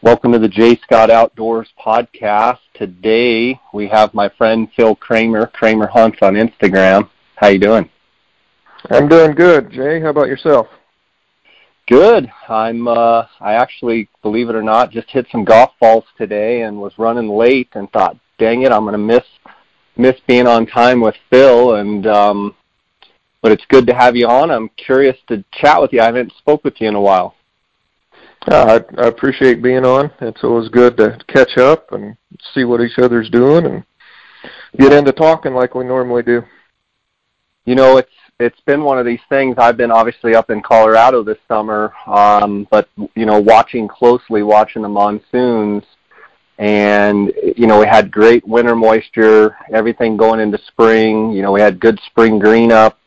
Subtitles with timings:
[0.00, 2.60] Welcome to the Jay Scott Outdoors podcast.
[2.74, 7.10] Today we have my friend Phil Kramer, Kramer Hunts on Instagram.
[7.34, 7.90] How you doing?
[8.90, 10.00] I'm doing good, Jay.
[10.00, 10.68] How about yourself?
[11.88, 12.30] Good.
[12.48, 16.80] I'm uh I actually, believe it or not, just hit some golf balls today and
[16.80, 19.24] was running late and thought, dang it, I'm gonna miss
[19.96, 22.54] miss being on time with Phil and um
[23.42, 24.52] but it's good to have you on.
[24.52, 26.00] I'm curious to chat with you.
[26.00, 27.34] I haven't spoke with you in a while.
[28.50, 30.10] Uh, I, I appreciate being on.
[30.22, 32.16] It's always good to catch up and
[32.54, 33.84] see what each other's doing and
[34.78, 36.42] get into talking like we normally do.
[37.66, 38.08] You know, it's
[38.40, 39.56] it's been one of these things.
[39.58, 44.80] I've been obviously up in Colorado this summer, um, but you know, watching closely, watching
[44.80, 45.84] the monsoons,
[46.56, 51.32] and you know, we had great winter moisture, everything going into spring.
[51.32, 52.98] You know, we had good spring green up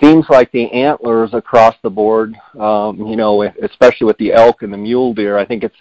[0.00, 4.72] seems like the antlers across the board, um, you know, especially with the elk and
[4.72, 5.76] the mule deer, I think it's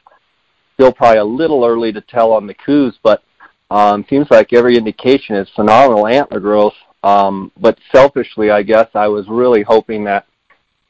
[0.74, 3.24] still probably a little early to tell on the Coues, but
[3.70, 6.74] um, seems like every indication is phenomenal antler growth.
[7.04, 10.26] Um, but selfishly, I guess I was really hoping that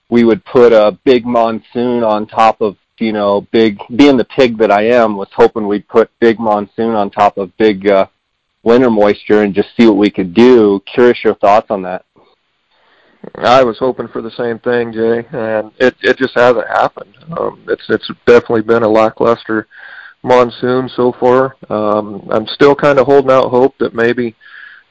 [0.09, 4.58] we would put a big monsoon on top of, you know, big, being the pig
[4.59, 8.05] that I am, was hoping we'd put big monsoon on top of big uh,
[8.63, 10.81] winter moisture and just see what we could do.
[10.85, 12.05] Curious your thoughts on that.
[13.35, 17.16] I was hoping for the same thing, Jay, and it it just hasn't happened.
[17.38, 19.67] Um, it's it's definitely been a lackluster
[20.23, 21.55] monsoon so far.
[21.69, 24.35] Um, I'm still kind of holding out hope that maybe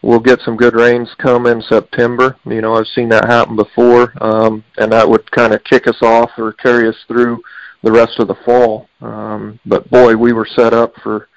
[0.03, 2.37] we'll get some good rains come in September.
[2.45, 6.01] You know, I've seen that happen before, um, and that would kind of kick us
[6.03, 7.43] off or carry us through
[7.83, 8.89] the rest of the fall.
[9.01, 11.29] Um, but boy, we were set up for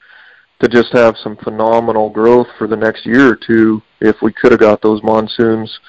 [0.59, 4.51] to just have some phenomenal growth for the next year or two if we could
[4.51, 5.79] have got those monsoons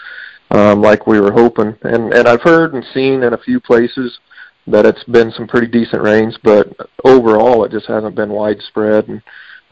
[0.50, 1.76] um, like we were hoping.
[1.82, 4.18] And and I've heard and seen in a few places
[4.66, 6.68] that it's been some pretty decent rains, but
[7.04, 9.08] overall it just hasn't been widespread.
[9.08, 9.22] And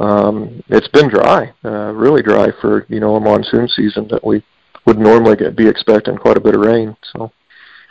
[0.01, 4.43] um, it's been dry, uh, really dry for you know a monsoon season that we
[4.87, 6.97] would normally get, be expecting quite a bit of rain.
[7.13, 7.33] So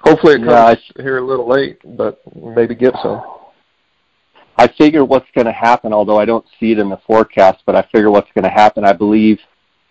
[0.03, 3.22] hopefully it comes yeah, here a little late, but maybe get some.
[4.56, 7.75] I figure what's going to happen, although I don't see it in the forecast, but
[7.75, 8.86] I figure what's going to happen.
[8.86, 9.40] I believe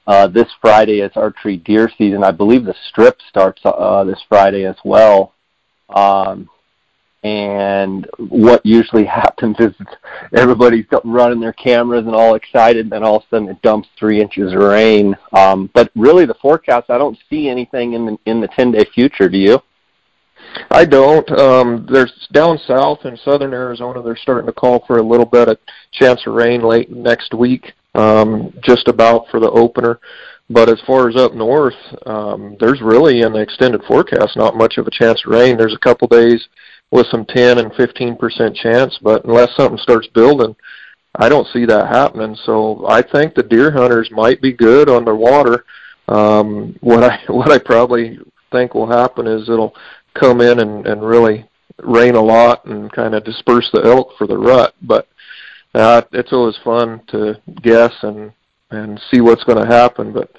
[0.06, 2.24] uh, this Friday is archery deer season.
[2.24, 5.34] I believe the strip starts uh, this Friday as well.
[5.88, 6.48] Um,
[7.22, 9.72] and what usually happens is
[10.34, 13.88] everybody's running their cameras and all excited, and then all of a sudden it dumps
[13.98, 15.16] three inches of rain.
[15.32, 18.84] Um, but really, the forecast I don't see anything in the in the ten day
[18.92, 19.28] future.
[19.28, 19.62] Do you?
[20.70, 21.30] I don't.
[21.38, 24.02] Um, there's down south in southern Arizona.
[24.02, 25.58] They're starting to call for a little bit of
[25.92, 30.00] chance of rain late next week um, just about for the opener.
[30.50, 31.74] But as far as up north,
[32.06, 35.56] um, there's really in the extended forecast not much of a chance of rain.
[35.56, 36.46] There's a couple days
[36.90, 40.54] with some 10 and 15 percent chance, but unless something starts building,
[41.16, 42.36] I don't see that happening.
[42.44, 45.64] So I think the deer hunters might be good on water.
[46.08, 48.18] Um, what I what I probably
[48.50, 49.74] think will happen is it'll
[50.14, 54.26] come in and, and really rain a lot and kind of disperse the elk for
[54.26, 54.74] the rut.
[54.82, 55.08] But
[55.74, 58.32] uh, it's always fun to guess and
[58.70, 60.12] and see what's going to happen.
[60.12, 60.30] But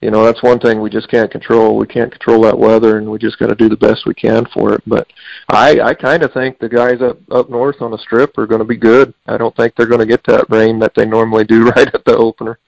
[0.00, 1.76] you know that's one thing we just can't control.
[1.76, 4.46] We can't control that weather, and we just got to do the best we can
[4.52, 4.82] for it.
[4.86, 5.08] But
[5.48, 8.60] I I kind of think the guys up up north on the strip are going
[8.60, 9.12] to be good.
[9.26, 12.04] I don't think they're going to get that rain that they normally do right at
[12.04, 12.58] the opener.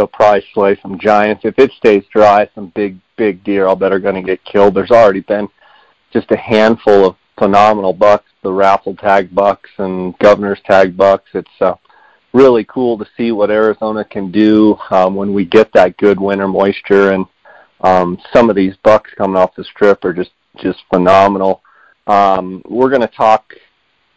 [0.00, 2.48] They'll probably slay some giants if it stays dry.
[2.54, 4.72] Some big big deer, I'll bet, are going to get killed.
[4.72, 5.46] There's already been
[6.10, 11.28] just a handful of phenomenal bucks, the raffle tag bucks and governor's tag bucks.
[11.34, 11.74] It's uh,
[12.32, 16.48] really cool to see what Arizona can do um, when we get that good winter
[16.48, 17.10] moisture.
[17.10, 17.26] And
[17.82, 21.60] um, some of these bucks coming off the strip are just just phenomenal.
[22.06, 23.52] Um, we're going to talk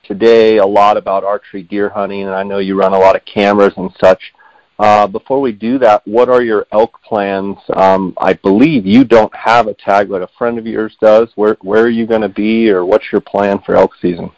[0.06, 3.26] today a lot about archery deer hunting, and I know you run a lot of
[3.26, 4.32] cameras and such.
[4.80, 7.58] Uh, before we do that, what are your elk plans?
[7.76, 11.30] Um, I believe you don't have a tag, but a friend of yours does.
[11.36, 14.32] Where where are you going to be, or what's your plan for elk season?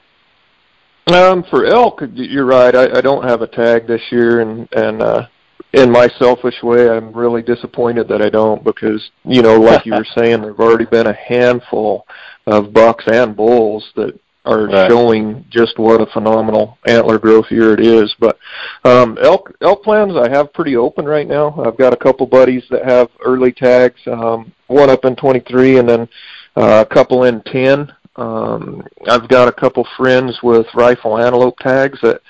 [1.07, 2.75] Um, for elk, you're right.
[2.75, 5.27] I, I don't have a tag this year, and and uh,
[5.71, 9.93] in my selfish way, I'm really disappointed that I don't because you know, like you
[9.93, 12.05] were saying, there've already been a handful
[12.47, 14.89] of bucks and bulls that are right.
[14.89, 18.15] showing just what a phenomenal antler growth year it is.
[18.19, 18.37] But
[18.83, 21.61] um, elk elk plans I have pretty open right now.
[21.65, 25.89] I've got a couple buddies that have early tags, um, one up in 23 and
[25.89, 26.09] then
[26.55, 27.91] uh, a couple in 10.
[28.17, 32.21] Um, I've got a couple friends with rifle antelope tags that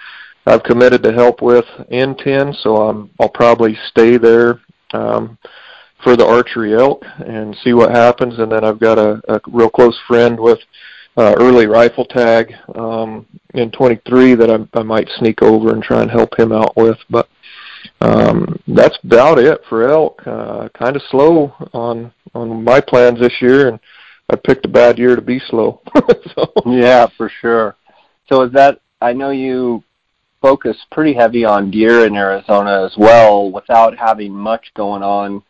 [0.48, 4.62] I've committed to help with in 10, so I'm, I'll probably stay there.
[4.94, 5.38] Um,
[6.04, 9.72] for the archery elk and see what happens and then I've got a, a real
[9.72, 10.60] close friend with
[11.18, 16.12] early rifle tag um, in 23 that I, I might sneak over and try and
[16.12, 16.98] help him out with.
[17.10, 17.30] But
[18.02, 20.22] um, that's about it for elk.
[20.26, 23.80] Uh, kind of slow on on my plans this year, and
[24.30, 25.82] I picked a bad year to be slow.
[26.36, 26.52] so.
[26.66, 27.76] Yeah, for sure.
[28.28, 28.82] So is that?
[29.02, 29.84] I know you
[30.42, 35.42] focus pretty heavy on deer in Arizona as well, without having much going on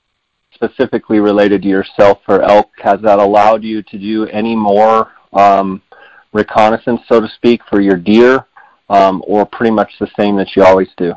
[0.54, 2.70] specifically related to yourself for elk.
[2.78, 5.82] Has that allowed you to do any more um,
[6.34, 8.48] reconnaissance, so to speak, for your deer,
[8.90, 11.14] um, or pretty much the same that you always do?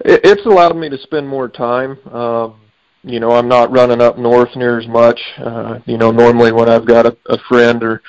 [0.00, 1.98] It's allowed me to spend more time.
[2.12, 2.60] Um,
[3.04, 5.20] you know, I'm not running up north near as much.
[5.38, 8.02] Uh, you know, normally when I've got a, a friend or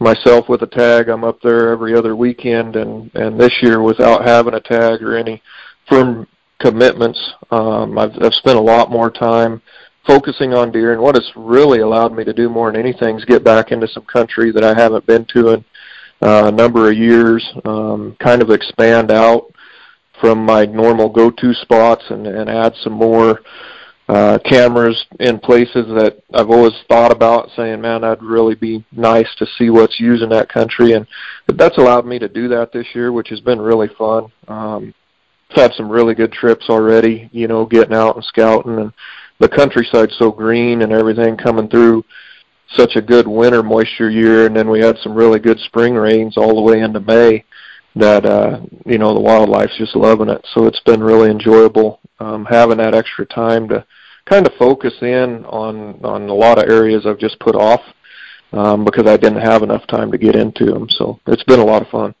[0.00, 4.26] myself with a tag, I'm up there every other weekend, and and this year without
[4.26, 5.42] having a tag or any
[5.88, 6.26] firm
[6.60, 7.18] commitments,
[7.50, 9.62] um, I've, I've spent a lot more time
[10.06, 10.92] focusing on deer.
[10.92, 13.88] And what it's really allowed me to do more than anything is get back into
[13.88, 15.64] some country that I haven't been to in
[16.22, 19.52] uh, a number of years, um, kind of expand out
[20.20, 23.40] from my normal go-to spots and, and add some more
[24.08, 29.28] uh, cameras in places that I've always thought about saying, man, that'd really be nice
[29.38, 30.92] to see what's used in that country.
[30.92, 31.06] And
[31.46, 34.26] that's allowed me to do that this year, which has been really fun.
[34.48, 34.92] Um,
[35.50, 38.92] I've had some really good trips already, you know, getting out and scouting and
[39.40, 42.04] the countryside's so green and everything coming through
[42.76, 46.36] such a good winter moisture year and then we had some really good spring rains
[46.36, 47.44] all the way into May
[47.96, 50.46] that uh you know the wildlife's just loving it.
[50.54, 53.84] So it's been really enjoyable um having that extra time to
[54.26, 57.80] kind of focus in on on a lot of areas I've just put off
[58.52, 61.64] um because I didn't have enough time to get into them so it's been a
[61.64, 62.14] lot of fun.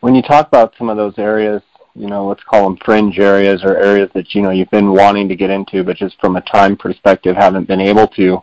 [0.00, 1.62] When you talk about some of those areas
[1.94, 5.28] you know, let's call them fringe areas or areas that, you know, you've been wanting
[5.28, 8.38] to get into, but just from a time perspective haven't been able to.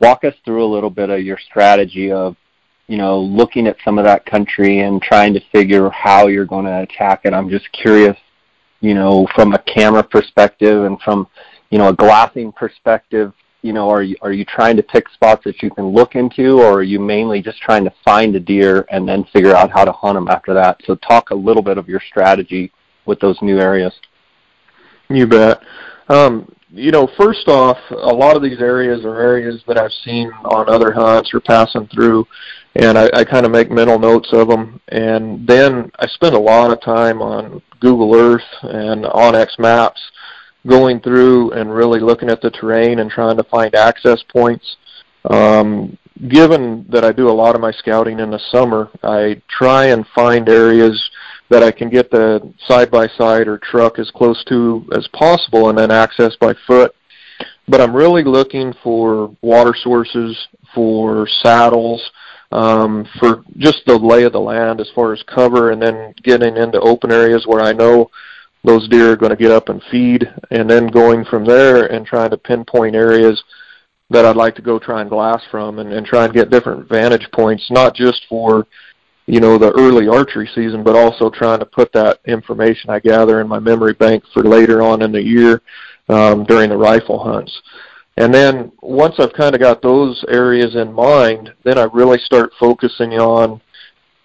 [0.00, 2.34] Walk us through a little bit of your strategy of,
[2.88, 6.64] you know, looking at some of that country and trying to figure how you're going
[6.64, 7.34] to attack it.
[7.34, 8.16] I'm just curious,
[8.80, 11.28] you know, from a camera perspective and from,
[11.70, 13.32] you know, a glassing perspective,
[13.62, 16.60] you know, are you are you trying to pick spots that you can look into,
[16.60, 19.84] or are you mainly just trying to find a deer and then figure out how
[19.84, 20.80] to hunt them after that?
[20.86, 22.72] So talk a little bit of your strategy
[23.06, 23.92] with those new areas?
[25.08, 25.60] You bet.
[26.08, 30.30] Um, you know, first off, a lot of these areas are areas that I've seen
[30.44, 32.26] on other hunts or passing through,
[32.76, 34.80] and I, I kind of make mental notes of them.
[34.88, 40.00] And then I spend a lot of time on Google Earth and onX Maps,
[40.66, 44.76] going through and really looking at the terrain and trying to find access points.
[45.28, 45.96] Um,
[46.28, 50.06] given that I do a lot of my scouting in the summer, I try and
[50.14, 51.02] find areas
[51.50, 55.68] that I can get the side by side or truck as close to as possible
[55.68, 56.94] and then access by foot.
[57.68, 60.36] But I'm really looking for water sources,
[60.74, 62.10] for saddles,
[62.52, 66.56] um, for just the lay of the land as far as cover and then getting
[66.56, 68.10] into open areas where I know
[68.64, 72.06] those deer are going to get up and feed and then going from there and
[72.06, 73.42] trying to pinpoint areas
[74.10, 76.88] that I'd like to go try and glass from and, and try and get different
[76.88, 78.66] vantage points, not just for
[79.30, 83.40] you know the early archery season, but also trying to put that information I gather
[83.40, 85.62] in my memory bank for later on in the year
[86.08, 87.62] um, during the rifle hunts.
[88.16, 92.50] And then once I've kind of got those areas in mind, then I really start
[92.58, 93.60] focusing on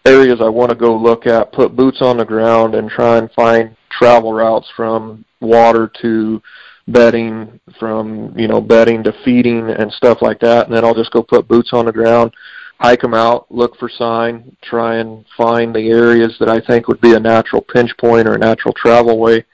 [0.07, 3.31] areas I want to go look at, put boots on the ground, and try and
[3.33, 6.41] find travel routes from water to
[6.87, 10.65] bedding, from you know bedding to feeding and stuff like that.
[10.65, 12.33] And then I'll just go put boots on the ground
[12.79, 17.01] hike them out, look for sign, try and find the areas that I think would
[17.01, 19.45] be a natural pinch point or a natural travel way.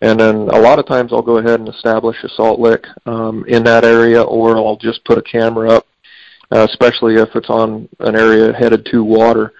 [0.00, 3.44] And then a lot of times I'll go ahead and establish a salt lick um,
[3.48, 5.86] in that area, or I'll just put a camera up,
[6.54, 9.52] uh, especially if it's on an area headed to water.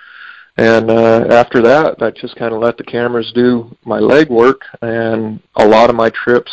[0.56, 4.62] And uh, after that, I just kind of let the cameras do my leg work,
[4.82, 6.52] and a lot of my trips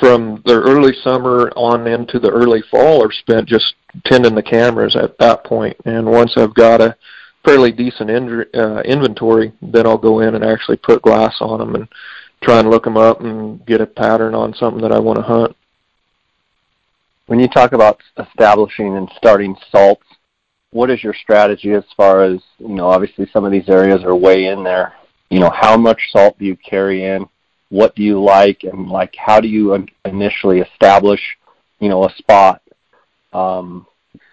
[0.00, 3.74] from the early summer on into the early fall are spent just
[4.06, 5.76] tending the cameras at that point.
[5.84, 6.96] And once I've got a
[7.44, 11.74] fairly decent in, uh, inventory, then I'll go in and actually put glass on them
[11.74, 11.88] and
[12.42, 15.24] try and look them up and get a pattern on something that I want to
[15.24, 15.56] hunt.
[17.26, 20.06] When you talk about establishing and starting salts,
[20.70, 24.16] what is your strategy as far as, you know, obviously some of these areas are
[24.16, 24.94] way in there.
[25.30, 27.26] You know, how much salt do you carry in?
[27.72, 28.64] What do you like?
[28.64, 31.20] And like, how do you initially establish,
[31.80, 32.60] you know, a spot
[33.32, 33.86] um,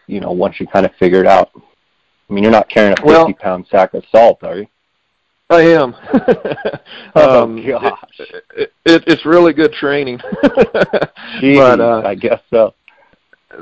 [0.08, 1.52] you know, once you kind of figure it out.
[1.56, 4.68] I mean, you're not carrying a 50 well, pound sack of salt, are you?
[5.50, 5.96] I am.
[7.16, 10.20] oh um, gosh, it, it, it's really good training.
[11.42, 12.76] Jeez, but uh, I guess so.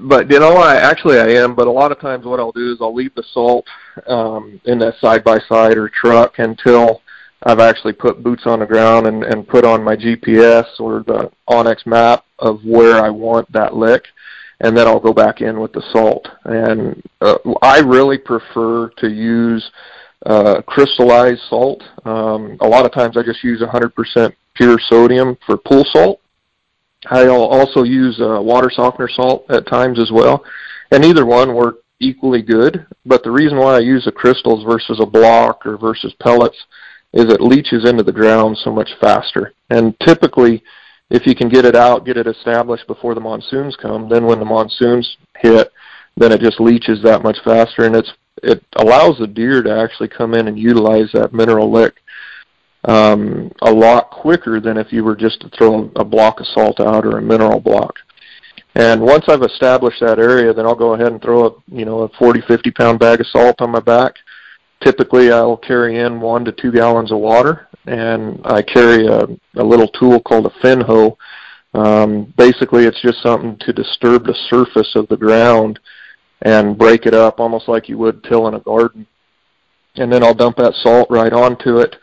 [0.01, 1.55] but you know, I actually I am.
[1.55, 3.65] But a lot of times, what I'll do is I'll leave the salt
[4.05, 7.01] um, in that side by side or truck until
[7.44, 11.32] I've actually put boots on the ground and, and put on my GPS or the
[11.50, 14.06] onX map of where I want that lick,
[14.62, 16.27] and then I'll go back in with the salt.
[16.46, 19.70] And uh, I really prefer to use
[20.25, 21.84] uh, crystallized salt.
[22.06, 26.20] Um, a lot of times I just use 100% pure sodium for pool salt.
[27.06, 30.44] I'll also use uh, water softener salt at times as well,
[30.91, 32.86] and either one work equally good.
[33.06, 36.58] But the reason why I use the crystals versus a block or versus pellets
[37.17, 39.51] is it leaches into the ground so much faster.
[39.71, 40.63] And typically,
[41.09, 44.38] if you can get it out, get it established before the monsoons come, then when
[44.38, 45.71] the monsoons hit,
[46.15, 50.07] then it just leaches that much faster, and it's it allows the deer to actually
[50.07, 51.95] come in and utilize that mineral lick
[52.83, 56.79] um, a lot quicker than if you were just to throw a block of salt
[56.79, 57.95] out or a mineral block.
[58.75, 62.01] And once I've established that area, then I'll go ahead and throw a you know
[62.01, 64.13] a 40, 50 pound bag of salt on my back.
[64.84, 69.63] Typically, I'll carry in one to two gallons of water, and I carry a, a
[69.63, 71.17] little tool called a fin hoe.
[71.74, 75.79] Um, basically, it's just something to disturb the surface of the ground
[76.43, 79.07] and break it up, almost like you would tilling a garden.
[79.96, 81.96] And then I'll dump that salt right onto it,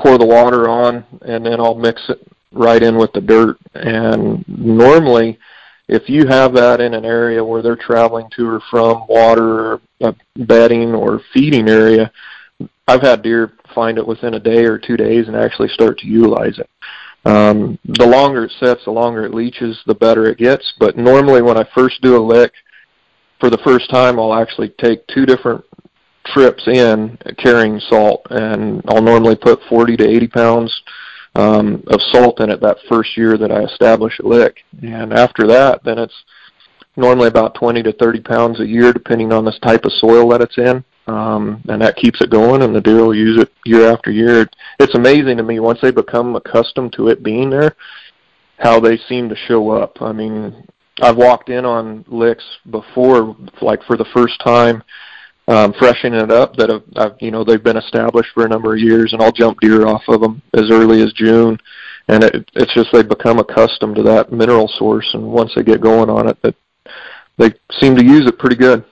[0.00, 3.58] pour the water on, and then I'll mix it right in with the dirt.
[3.74, 5.38] And normally,
[5.88, 9.80] if you have that in an area where they're traveling to or from water or
[10.02, 12.12] a bedding or feeding area,
[12.86, 16.06] I've had deer find it within a day or two days and actually start to
[16.06, 16.68] utilize it.
[17.24, 20.72] Um, the longer it sets, the longer it leaches, the better it gets.
[20.78, 22.52] But normally, when I first do a lick,
[23.40, 25.64] for the first time, I'll actually take two different
[26.26, 30.82] trips in carrying salt, and I'll normally put 40 to 80 pounds
[31.38, 34.64] um, of salt in it that first year that I establish a lick.
[34.82, 36.24] And after that, then it's
[36.96, 40.40] normally about 20 to 30 pounds a year, depending on this type of soil that
[40.40, 40.84] it's in.
[41.06, 44.46] Um, and that keeps it going, and the deer will use it year after year.
[44.80, 47.76] It's amazing to me once they become accustomed to it being there,
[48.58, 50.02] how they seem to show up.
[50.02, 50.66] I mean,
[51.00, 54.82] I've walked in on licks before, like for the first time,
[55.48, 58.74] um, freshening it up that have, I've, you know they've been established for a number
[58.74, 61.58] of years, and I'll jump deer off of them as early as June,
[62.08, 65.80] and it, it's just they become accustomed to that mineral source, and once they get
[65.80, 66.54] going on it, that
[67.38, 68.84] they seem to use it pretty good.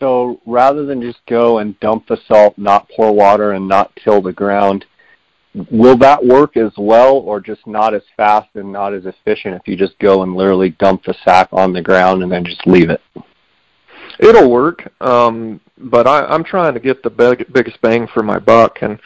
[0.00, 4.20] So rather than just go and dump the salt, not pour water, and not till
[4.20, 4.86] the ground,
[5.70, 9.68] will that work as well, or just not as fast and not as efficient if
[9.68, 12.90] you just go and literally dump the sack on the ground and then just leave
[12.90, 13.00] it?
[14.20, 14.90] It'll work.
[15.00, 18.98] Um, but I, I'm trying to get the big, biggest bang for my buck, and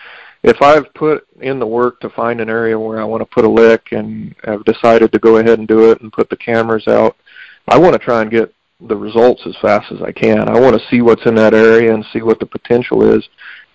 [0.42, 3.46] if I've put in the work to find an area where I want to put
[3.46, 6.86] a lick and have decided to go ahead and do it and put the cameras
[6.86, 7.16] out,
[7.66, 10.48] I want to try and get the results as fast as I can.
[10.48, 13.26] I want to see what's in that area and see what the potential is,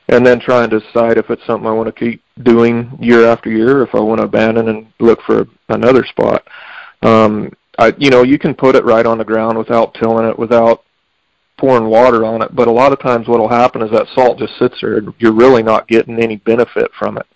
[0.10, 3.50] and then try and decide if it's something I want to keep doing year after
[3.50, 6.48] year, if I want to abandon and look for another spot.
[7.02, 10.38] Um, I, you know, you can put it right on the ground without tilling it,
[10.38, 10.84] without
[11.60, 12.56] pouring water on it.
[12.56, 14.98] But a lot of times what will happen is that salt just sits there.
[14.98, 17.28] And you're really not getting any benefit from it.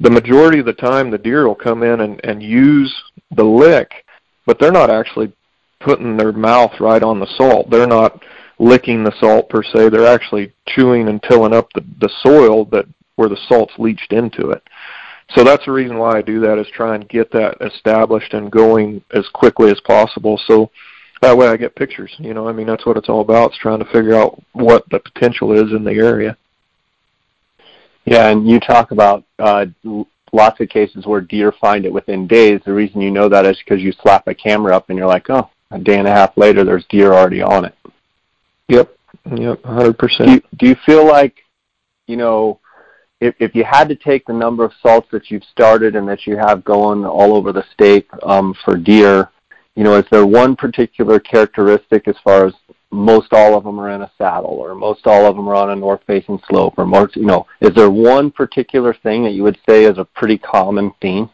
[0.00, 2.94] The majority of the time, the deer will come in and, and use
[3.36, 4.06] the lick,
[4.46, 5.32] but they're not actually
[5.80, 7.68] putting their mouth right on the salt.
[7.70, 8.22] They're not
[8.58, 9.90] licking the salt per se.
[9.90, 14.50] They're actually chewing and tilling up the, the soil that where the salt's leached into
[14.50, 14.62] it.
[15.34, 18.50] So that's the reason why I do that is try and get that established and
[18.50, 20.40] going as quickly as possible.
[20.46, 20.70] So
[21.22, 22.12] that way I get pictures.
[22.18, 23.50] You know, I mean that's what it's all about.
[23.50, 26.36] It's trying to figure out what the potential is in the area.
[28.04, 29.66] Yeah, and you talk about uh,
[30.32, 32.60] lots of cases where deer find it within days.
[32.64, 35.30] The reason you know that is because you slap a camera up and you're like,
[35.30, 37.74] oh, a day and a half later, there's deer already on it.
[38.68, 38.94] Yep,
[39.36, 40.26] yep, hundred percent.
[40.26, 41.36] Do you, do you feel like,
[42.08, 42.58] you know,
[43.20, 46.26] if if you had to take the number of salts that you've started and that
[46.26, 49.30] you have going all over the state um, for deer,
[49.74, 52.52] you know, is there one particular characteristic as far as
[52.90, 55.70] most all of them are in a saddle or most all of them are on
[55.70, 59.42] a north facing slope or most, you know, is there one particular thing that you
[59.42, 61.30] would say is a pretty common theme?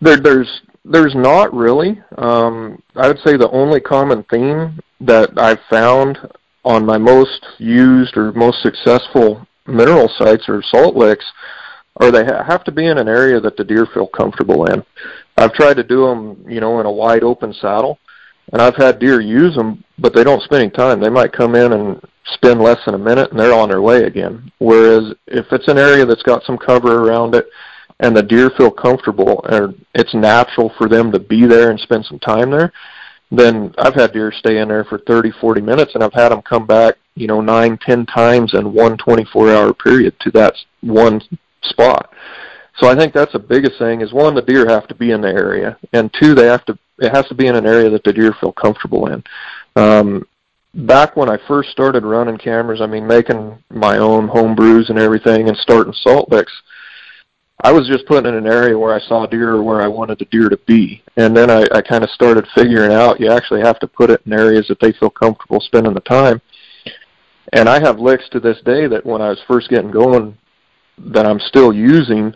[0.00, 2.00] There, there's there's not really.
[2.16, 6.18] Um, I would say the only common theme that I've found
[6.64, 11.24] on my most used or most successful mineral sites or salt licks
[11.96, 14.82] are they ha- have to be in an area that the deer feel comfortable in.
[15.40, 17.98] I've tried to do them, you know, in a wide open saddle,
[18.52, 21.00] and I've had deer use them, but they don't spend any time.
[21.00, 22.00] They might come in and
[22.34, 24.52] spend less than a minute, and they're on their way again.
[24.58, 27.46] Whereas if it's an area that's got some cover around it,
[28.00, 32.04] and the deer feel comfortable and it's natural for them to be there and spend
[32.06, 32.72] some time there,
[33.30, 36.42] then I've had deer stay in there for 30, 40 minutes, and I've had them
[36.42, 41.20] come back, you know, nine, ten times in one 24-hour period to that one
[41.62, 42.12] spot.
[42.80, 45.20] So I think that's the biggest thing is one, the deer have to be in
[45.20, 48.04] the area, and two, they have to it has to be in an area that
[48.04, 49.22] the deer feel comfortable in.
[49.76, 50.26] Um,
[50.74, 54.98] back when I first started running cameras, I mean, making my own home brews and
[54.98, 56.52] everything, and starting salt licks,
[57.62, 60.18] I was just putting in an area where I saw deer or where I wanted
[60.18, 61.02] the deer to be.
[61.16, 64.22] And then I, I kind of started figuring out you actually have to put it
[64.24, 66.40] in areas that they feel comfortable spending the time.
[67.52, 70.38] And I have licks to this day that when I was first getting going
[70.98, 72.34] that I'm still using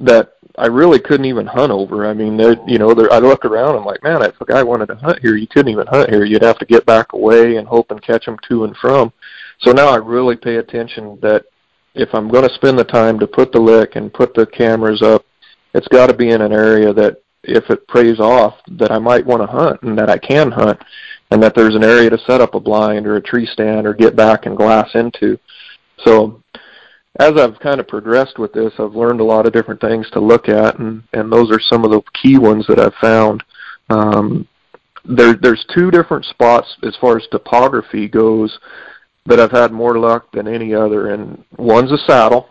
[0.00, 2.06] that I really couldn't even hunt over.
[2.06, 4.86] I mean, you know, I look around, and I'm like, man, if a guy wanted
[4.86, 6.24] to hunt here, you couldn't even hunt here.
[6.24, 9.12] You'd have to get back away and hope and catch them to and from.
[9.60, 11.44] So now I really pay attention that
[11.94, 15.02] if I'm going to spend the time to put the lick and put the cameras
[15.02, 15.24] up,
[15.74, 19.24] it's got to be in an area that if it preys off that I might
[19.24, 20.78] want to hunt and that I can hunt
[21.30, 23.94] and that there's an area to set up a blind or a tree stand or
[23.94, 25.38] get back and glass into.
[26.04, 26.42] So
[27.20, 30.20] as I've kind of progressed with this, I've learned a lot of different things to
[30.20, 33.44] look at, and, and those are some of the key ones that I've found.
[33.90, 34.48] Um,
[35.04, 38.58] there, there's two different spots as far as topography goes
[39.26, 42.48] that I've had more luck than any other, and one's a saddle,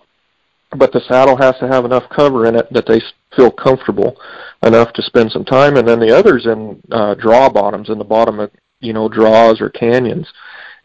[0.77, 3.01] but the saddle has to have enough cover in it that they
[3.35, 4.17] feel comfortable
[4.63, 8.03] enough to spend some time, and then the other's in uh, draw bottoms in the
[8.03, 10.27] bottom of you know draws or canyons,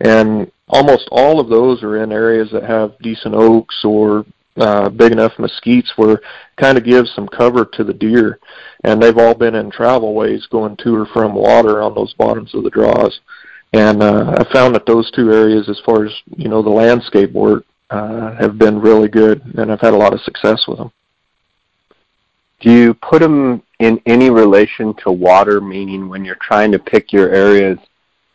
[0.00, 4.24] and almost all of those are in areas that have decent oaks or
[4.56, 6.20] uh, big enough mesquites where
[6.56, 8.38] kind of gives some cover to the deer.
[8.84, 12.54] And they've all been in travel ways going to or from water on those bottoms
[12.54, 13.20] of the draws.
[13.72, 17.32] And uh, I found that those two areas, as far as you know, the landscape
[17.32, 20.92] work, uh, have been really good, and I've had a lot of success with them.
[22.60, 25.60] Do you put them in any relation to water?
[25.60, 27.78] Meaning, when you're trying to pick your areas,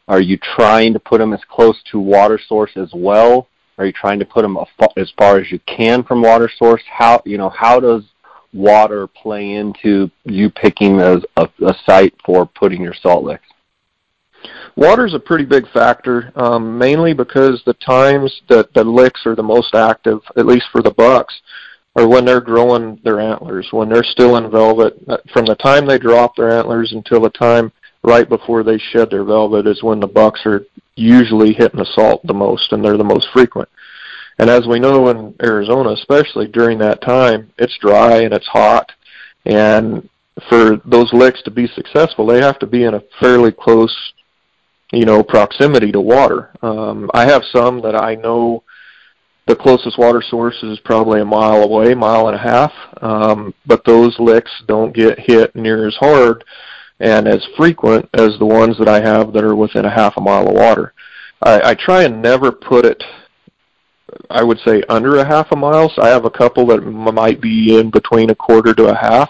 [0.10, 3.48] are you trying to put them as close to water source as well?
[3.78, 4.58] Are you trying to put them
[4.98, 6.82] as far as you can from water source?
[6.92, 8.04] How you know how does
[8.52, 13.46] water play into you picking a, a, a site for putting your salt licks?
[14.76, 19.36] Water is a pretty big factor, um, mainly because the times that the licks are
[19.36, 21.40] the most active, at least for the bucks,
[21.96, 24.98] are when they're growing their antlers, when they're still in velvet.
[25.34, 27.72] From the time they drop their antlers until the time
[28.04, 32.34] right before they shed their velvet is when the bucks are usually hitting salt the
[32.34, 33.70] most and they're the most frequent.
[34.38, 38.92] And as we know in Arizona, especially during that time, it's dry and it's hot.
[39.46, 40.08] And
[40.48, 43.94] for those licks to be successful, they have to be in a fairly close,
[44.94, 46.52] you know, proximity to water.
[46.62, 48.64] Um, I have some that I know
[49.46, 52.72] the closest water source is probably a mile away, mile and a half.
[53.02, 56.46] Um, but those licks don't get hit near as hard
[57.00, 60.22] and as frequent as the ones that I have that are within a half a
[60.22, 60.94] mile of water.
[61.42, 63.02] I, I try and never put it,
[64.30, 65.90] I would say, under a half a mile.
[65.96, 69.30] So I have a couple that might be in between a quarter to a half.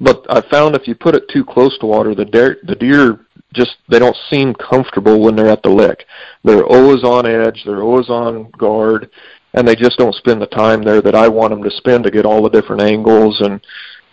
[0.00, 3.20] But I found if you put it too close to water, the deer, the deer
[3.54, 6.06] just they don't seem comfortable when they're at the lick.
[6.44, 7.62] They're always on edge.
[7.64, 9.10] They're always on guard,
[9.54, 12.10] and they just don't spend the time there that I want them to spend to
[12.10, 13.64] get all the different angles and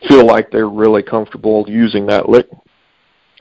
[0.08, 2.48] feel like they're really comfortable using that lick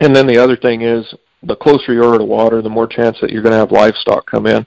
[0.03, 3.19] and then the other thing is, the closer you are to water, the more chance
[3.21, 4.67] that you're going to have livestock come in.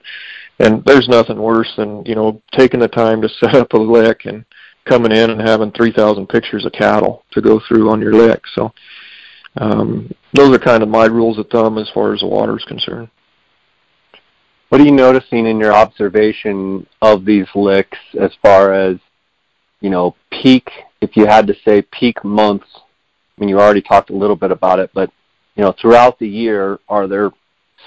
[0.59, 4.25] And there's nothing worse than you know taking the time to set up a lick
[4.25, 4.45] and
[4.85, 8.43] coming in and having 3,000 pictures of cattle to go through on your lick.
[8.53, 8.71] So
[9.57, 12.63] um, those are kind of my rules of thumb as far as the water is
[12.65, 13.09] concerned.
[14.69, 18.97] What are you noticing in your observation of these licks as far as,
[19.81, 20.69] you know, peak,
[21.01, 22.67] if you had to say peak months?
[22.75, 25.11] I mean, you already talked a little bit about it, but
[25.55, 27.31] you know, throughout the year, are there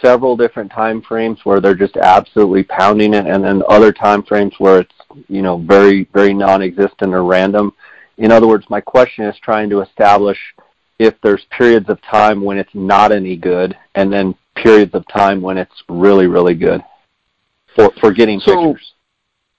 [0.03, 4.55] several different time frames where they're just absolutely pounding it, and then other time frames
[4.59, 4.95] where it's
[5.29, 7.73] you know very very non-existent or random?
[8.19, 10.39] In other words, my question is trying to establish
[10.99, 15.41] if there's periods of time when it's not any good, and then periods of time
[15.41, 16.83] when it's really really good
[17.75, 18.93] for for getting so, pictures.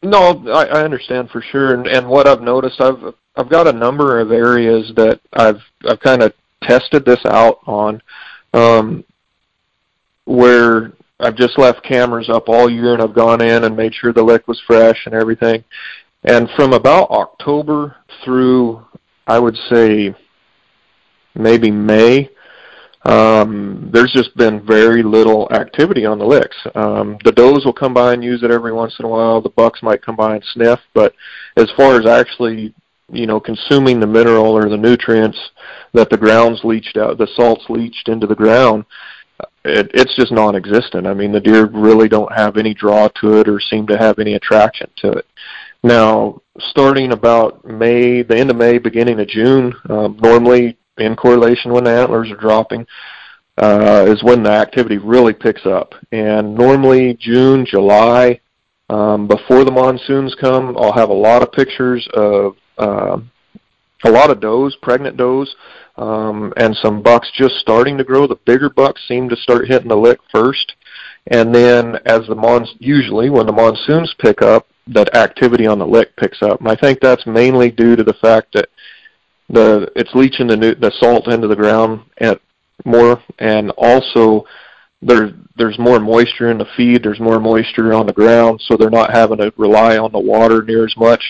[0.02, 3.74] No, I, I understand for sure, and, and what I've noticed, I've I've got a
[3.74, 8.02] number of areas that I've I've kind of tested this out on
[8.54, 9.04] um,
[10.26, 14.14] where I've just left cameras up all year and I've gone in and made sure
[14.14, 15.64] the lick was fresh and everything.
[16.24, 18.86] And from about October through,
[19.28, 20.14] I would say,
[21.36, 22.30] maybe May,
[23.04, 26.58] um, there's just been very little activity on the licks.
[26.76, 29.42] Um, the does will come by and use it every once in a while.
[29.42, 31.14] The bucks might come by and sniff, but
[31.56, 32.74] as far as actually
[33.12, 35.38] you know consuming the mineral or the nutrients
[35.94, 38.86] that the ground's leached out, the salt's leached into the ground,
[39.66, 41.08] it, it's just non-existent.
[41.08, 44.20] I mean, the deer really don't have any draw to it or seem to have
[44.20, 45.26] any attraction to it.
[45.84, 51.72] Now, starting about May, the end of May, beginning of June, um, normally in correlation
[51.72, 52.86] when the antlers are dropping,
[53.58, 55.94] uh, is when the activity really picks up.
[56.12, 58.40] And normally June, July,
[58.90, 63.20] um, before the monsoons come, I'll have a lot of pictures of uh,
[64.06, 65.54] a lot of does, pregnant does,
[65.98, 68.28] um, and some bucks just starting to grow.
[68.28, 70.74] The bigger bucks seem to start hitting the lick first,
[71.28, 75.86] and then as the mons usually when the monsoons pick up, that activity on the
[75.86, 76.60] lick picks up.
[76.60, 78.70] And I think that's mainly due to the fact that
[79.50, 82.40] the it's leaching the new, the salt into the ground at
[82.86, 84.46] more, and also
[85.02, 87.04] there there's more moisture in the feed.
[87.04, 90.64] There's more moisture on the ground, so they're not having to rely on the water
[90.64, 91.22] near as much.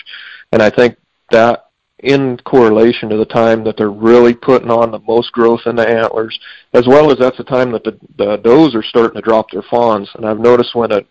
[0.52, 0.96] And I think
[1.30, 1.66] that
[2.02, 5.86] in correlation to the time that they're really putting on the most growth in the
[5.86, 6.38] antlers,
[6.72, 9.62] as well as that's the time that the, the does are starting to drop their
[9.62, 10.08] fawns.
[10.14, 11.02] And I've noticed when a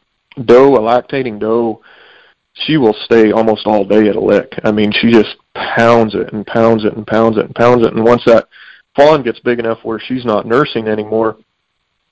[0.46, 1.82] doe, a lactating doe,
[2.54, 4.60] she will stay almost all day at a lick.
[4.64, 7.94] I mean, she just pounds it and pounds it and pounds it and pounds it.
[7.94, 8.48] And once that
[8.96, 11.38] fawn gets big enough where she's not nursing anymore,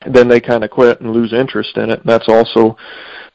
[0.06, 2.00] then they kind of quit and lose interest in it.
[2.02, 2.78] And that's also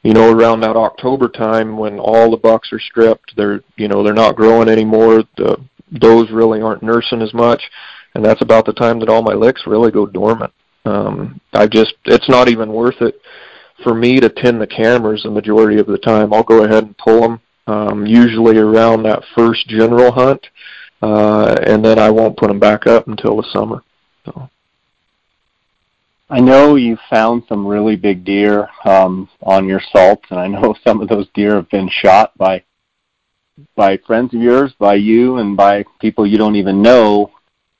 [0.03, 4.03] you know, around that October time when all the bucks are stripped, they're you know
[4.03, 5.23] they're not growing anymore.
[5.37, 5.57] The
[5.93, 7.63] does really aren't nursing as much,
[8.13, 10.51] and that's about the time that all my licks really go dormant.
[10.85, 13.15] Um, I just it's not even worth it
[13.83, 16.33] for me to tend the cameras the majority of the time.
[16.33, 20.45] I'll go ahead and pull them um, usually around that first general hunt,
[21.01, 23.83] uh, and then I won't put them back up until the summer.
[24.25, 24.49] So.
[26.33, 30.73] I know you found some really big deer um, on your salts, and I know
[30.83, 32.63] some of those deer have been shot by
[33.75, 37.29] by friends of yours, by you, and by people you don't even know.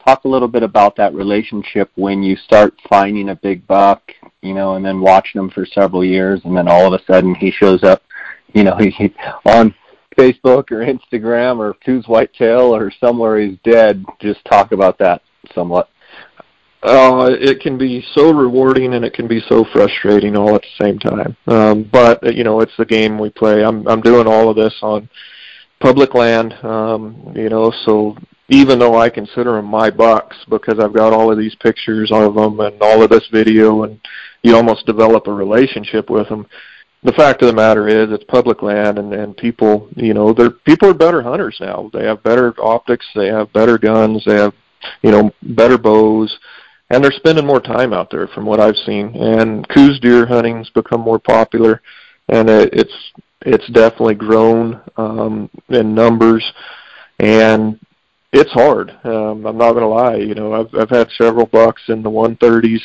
[0.06, 4.12] Talk a little bit about that relationship when you start finding a big buck,
[4.44, 7.34] you know, and then watching him for several years, and then all of a sudden
[7.34, 8.04] he shows up,
[8.54, 9.74] you know, he, he on
[10.16, 14.06] Facebook or Instagram or Coues Whitetail or somewhere he's dead.
[14.22, 15.24] Just talk about that
[15.56, 15.90] somewhat.
[16.84, 20.84] Uh, it can be so rewarding and it can be so frustrating all at the
[20.84, 21.38] same time.
[21.48, 23.64] Um, but you know, it's the game we play.
[23.64, 25.10] I'm I'm doing all of this on
[25.80, 28.18] public land, um, you know, so
[28.50, 32.36] even though I consider them my bucks because I've got all of these pictures of
[32.36, 34.00] them and all of this video, and
[34.42, 36.48] you almost develop a relationship with them.
[37.04, 40.52] The fact of the matter is, it's public land, and and people, you know, they're
[40.52, 41.90] people are better hunters now.
[41.94, 44.54] They have better optics, they have better guns, they have,
[45.02, 46.38] you know, better bows
[46.94, 49.16] and they're spending more time out there from what I've seen.
[49.16, 51.82] And Coues deer hunting's become more popular,
[52.30, 52.94] and it, it's
[53.42, 56.46] it's definitely grown um, in numbers,
[57.20, 57.80] and
[58.32, 58.92] it's hard.
[59.04, 60.18] Um, I'm not to lie.
[60.18, 62.82] You know, I've I've had several bucks in the 130s,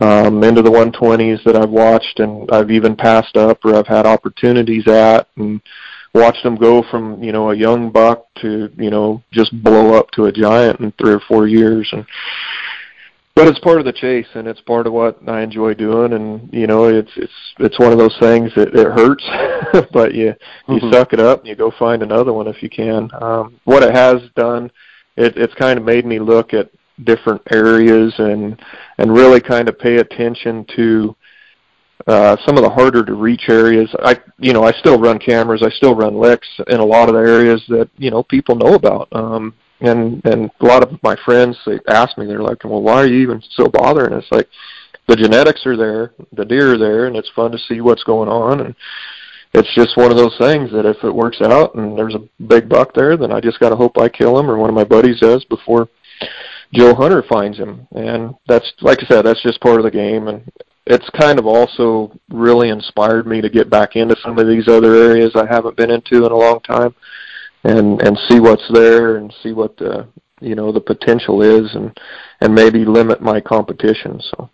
[0.00, 4.06] um, into the 120s that I've watched, and I've even passed up or I've had
[4.06, 5.60] opportunities at, and
[6.14, 10.12] watched them go from you know a young buck to you know just blow up
[10.12, 12.06] to a giant in three or four years, and
[13.34, 16.48] but it's part of the chase and it's part of what I enjoy doing and
[16.52, 20.34] you know it's it's it's one of those things that it hurts but you
[20.68, 20.92] you mm-hmm.
[20.92, 23.10] suck it up and you go find another one if you can.
[23.20, 24.70] Um what it has done
[25.16, 26.70] it it's kind of made me look at
[27.02, 28.60] different areas and
[28.98, 31.16] and really kind of pay attention to
[32.06, 33.92] uh some of the harder to reach areas.
[34.04, 37.16] I you know i still run cameras i still run licks in a lot of
[37.16, 39.08] the areas that you know people know about.
[39.10, 43.02] Um and and a lot of my friends they ask me they're like well why
[43.02, 44.12] are you even still bothering?
[44.14, 44.48] It's like
[45.08, 48.28] the genetics are there the deer are there and it's fun to see what's going
[48.28, 48.60] on.
[48.60, 48.74] And
[49.52, 52.68] it's just one of those things that if it works out and there's a big
[52.68, 54.82] buck there then i just got to hope i kill him or one of my
[54.82, 55.88] buddies does before
[56.72, 57.86] joe hunter finds him.
[57.92, 60.28] And that's like i said that's just part of the game.
[60.28, 60.50] And
[60.86, 64.94] it's kind of also really inspired me to get back into some of these other
[64.94, 66.94] areas i haven't been into in a long time
[67.64, 70.06] and and see what's there and see what the
[70.40, 71.96] you know the potential is and
[72.40, 74.50] and maybe limit my competition so.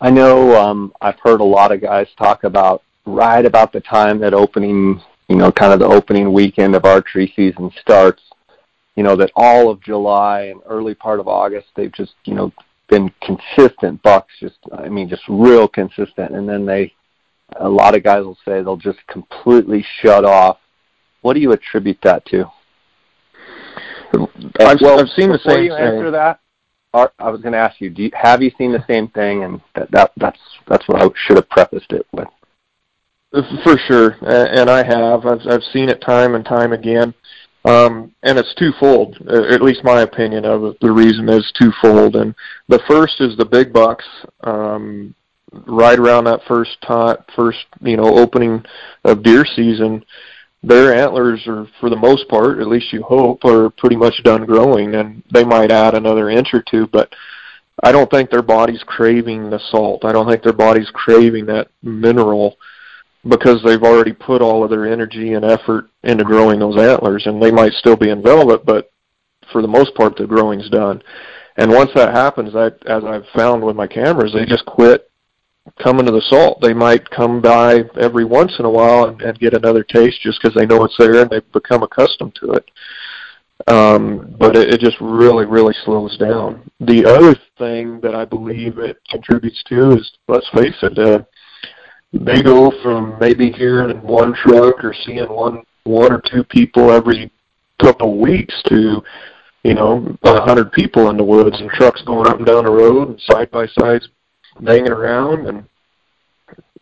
[0.00, 4.18] I know um I've heard a lot of guys talk about right about the time
[4.20, 8.22] that opening you know kind of the opening weekend of archery season starts
[8.94, 12.52] you know that all of July and early part of August they've just you know
[12.88, 16.34] been consistent bucks just I mean just real consistent.
[16.34, 16.92] And then they
[17.56, 20.58] a lot of guys will say they'll just completely shut off
[21.26, 22.44] what do you attribute that to?
[24.60, 26.38] I've, well, I've seen the same you answer that,
[26.94, 29.42] I was going to ask you, do you, have you seen the same thing?
[29.42, 32.28] And that, that that's that's what I should have prefaced it with.
[33.64, 35.26] For sure, and I have.
[35.26, 37.12] I've I've seen it time and time again.
[37.64, 40.76] Um, and it's twofold, at least my opinion of it.
[40.80, 42.32] The reason is twofold, and
[42.68, 44.04] the first is the big bucks.
[44.44, 45.12] Um,
[45.66, 48.64] right around that first time, first you know opening
[49.04, 50.04] of deer season,
[50.62, 54.44] their antlers are, for the most part, at least you hope, are pretty much done
[54.44, 57.12] growing, and they might add another inch or two, but
[57.82, 60.04] I don't think their body's craving the salt.
[60.04, 62.56] I don't think their body's craving that mineral
[63.28, 67.42] because they've already put all of their energy and effort into growing those antlers, and
[67.42, 68.90] they might still be in velvet, but
[69.52, 71.02] for the most part, the growing's done.
[71.56, 75.05] And once that happens, I, as I've found with my cameras, they just quit
[75.82, 76.60] coming to the salt.
[76.60, 80.40] They might come by every once in a while and, and get another taste just
[80.40, 82.70] because they know it's there and they've become accustomed to it.
[83.68, 86.70] Um, but it, it just really, really slows down.
[86.80, 91.24] The other thing that I believe it contributes to is, let's face it, uh,
[92.12, 97.30] they go from maybe hearing one truck or seeing one one or two people every
[97.80, 99.02] couple of weeks to
[99.64, 102.70] you know a hundred people in the woods and trucks going up and down the
[102.70, 104.08] road and side by sides
[104.60, 105.66] banging around and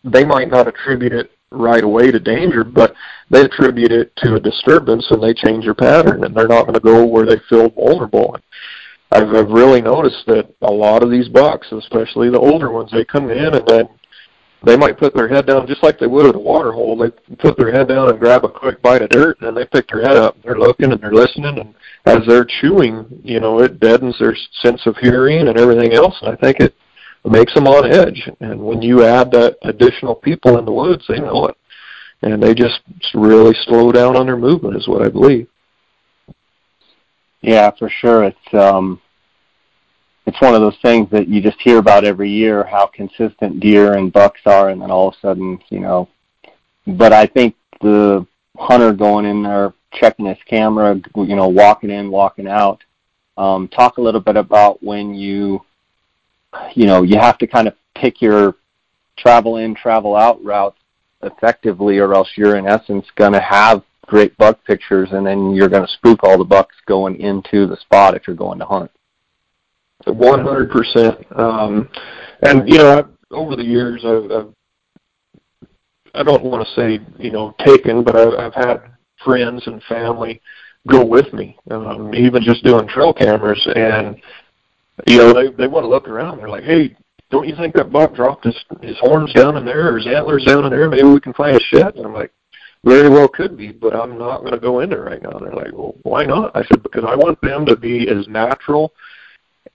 [0.05, 2.95] they might not attribute it right away to danger, but
[3.31, 6.75] they attribute it to a disturbance and they change their pattern and they're not going
[6.75, 8.37] to go where they feel vulnerable.
[9.13, 13.05] I've, I've really noticed that a lot of these bucks, especially the older ones, they
[13.05, 13.89] come in and then
[14.65, 16.97] they might put their head down just like they would at a water hole.
[16.97, 19.67] They put their head down and grab a quick bite of dirt, and then they
[19.67, 20.37] pick their head up.
[20.43, 21.75] They're looking and they're listening, and
[22.07, 26.17] as they're chewing, you know, it deadens their sense of hearing and everything else.
[26.23, 26.75] And I think it
[27.25, 28.29] makes them on edge.
[28.41, 31.57] And when you add that additional people in the woods, they know it,
[32.23, 32.81] and they just
[33.15, 35.49] really slow down on their movement, is what I believe.
[37.41, 38.25] Yeah, for sure.
[38.25, 39.01] It's um,
[40.27, 43.95] it's one of those things that you just hear about every year how consistent deer
[43.95, 46.09] and bucks are, and then all of a sudden, you know.
[46.87, 52.11] But I think the hunter going in there, checking his camera, you know, walking in,
[52.11, 52.83] walking out.
[53.37, 55.61] Um, talk a little bit about when you,
[56.75, 58.55] you know, you have to kind of pick your
[59.17, 60.79] travel in, travel out routes
[61.23, 65.69] effectively, or else you're in essence going to have great buck pictures, and then you're
[65.69, 68.91] going to spook all the bucks going into the spot if you're going to hunt.
[70.07, 71.25] One hundred percent.
[71.35, 71.89] Um,
[72.43, 74.55] and you know, I've, over the years, I've, I've
[76.15, 78.83] I don't want to say you know taken, but I've, I've had
[79.25, 80.41] friends and family
[80.87, 84.17] go with me, um, even just doing trail cameras, and
[85.07, 86.39] you know they they want to look around.
[86.39, 86.97] They're like, hey.
[87.31, 90.45] Don't you think that buck dropped his his horns down in there or his antlers
[90.45, 90.89] down in there?
[90.89, 91.97] Maybe we can find a shed.
[91.97, 92.31] And I'm like,
[92.85, 95.31] very well could be, but I'm not going to go in there right now.
[95.31, 96.55] And they're like, well, why not?
[96.55, 98.93] I said, because I want them to be as natural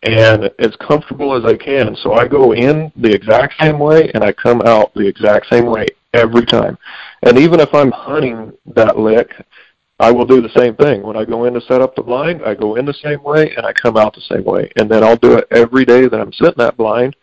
[0.04, 1.96] and as comfortable as I can.
[1.98, 5.66] So I go in the exact same way and I come out the exact same
[5.66, 6.78] way every time.
[7.24, 9.32] And even if I'm hunting that lick,
[10.00, 11.02] I will do the same thing.
[11.02, 13.54] When I go in to set up the blind, I go in the same way
[13.56, 14.72] and I come out the same way.
[14.78, 17.16] And then I'll do it every day that I'm setting that blind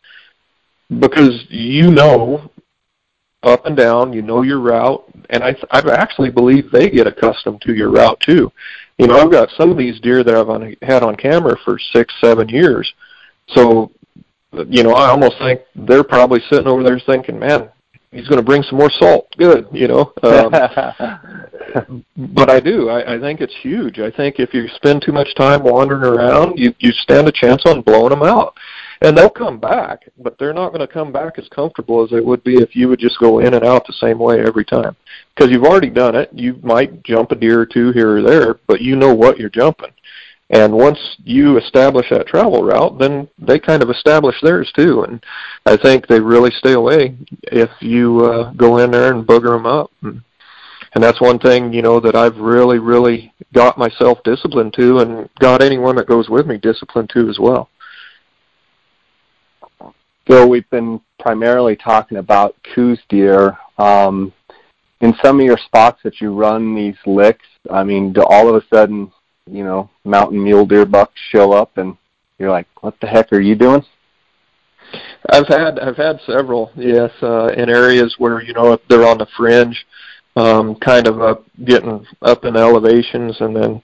[1.00, 2.50] because you know
[3.42, 7.62] up and down, you know your route, and I I actually believe they get accustomed
[7.62, 8.52] to your route too
[8.98, 11.78] you know, I've got some of these deer that I've on, had on camera for
[11.78, 12.90] six, seven years.
[13.48, 13.92] So,
[14.68, 17.68] you know, I almost think they're probably sitting over there thinking, man,
[18.12, 19.28] he's going to bring some more salt.
[19.36, 20.12] Good, you know.
[20.22, 22.88] Um, but I do.
[22.88, 23.98] I, I think it's huge.
[23.98, 27.62] I think if you spend too much time wandering around, you you stand a chance
[27.66, 28.54] on blowing them out
[29.02, 32.20] and they'll come back, but they're not going to come back as comfortable as they
[32.20, 34.96] would be if you would just go in and out the same way every time.
[35.34, 36.30] Because you've already done it.
[36.32, 39.50] You might jump a deer or two here or there, but you know what you're
[39.50, 39.90] jumping.
[40.50, 45.02] And once you establish that travel route, then they kind of establish theirs too.
[45.02, 45.24] And
[45.64, 49.66] I think they really stay away if you uh, go in there and booger them
[49.66, 49.90] up.
[50.02, 50.22] And,
[50.94, 55.28] and that's one thing, you know, that I've really, really got myself disciplined to and
[55.40, 57.68] got anyone that goes with me disciplined to as well.
[60.28, 63.58] So we've been primarily talking about Coues deer.
[63.78, 64.32] Um,
[65.00, 68.54] in some of your spots that you run these licks, I mean, do all of
[68.54, 69.12] a sudden,
[69.50, 71.96] you know, mountain mule deer bucks show up and
[72.38, 73.84] you're like, what the heck are you doing?
[75.30, 79.26] I've had I've had several, yes, uh, in areas where you know they're on the
[79.36, 79.84] fringe,
[80.36, 83.82] um, kind of up getting up in elevations, and then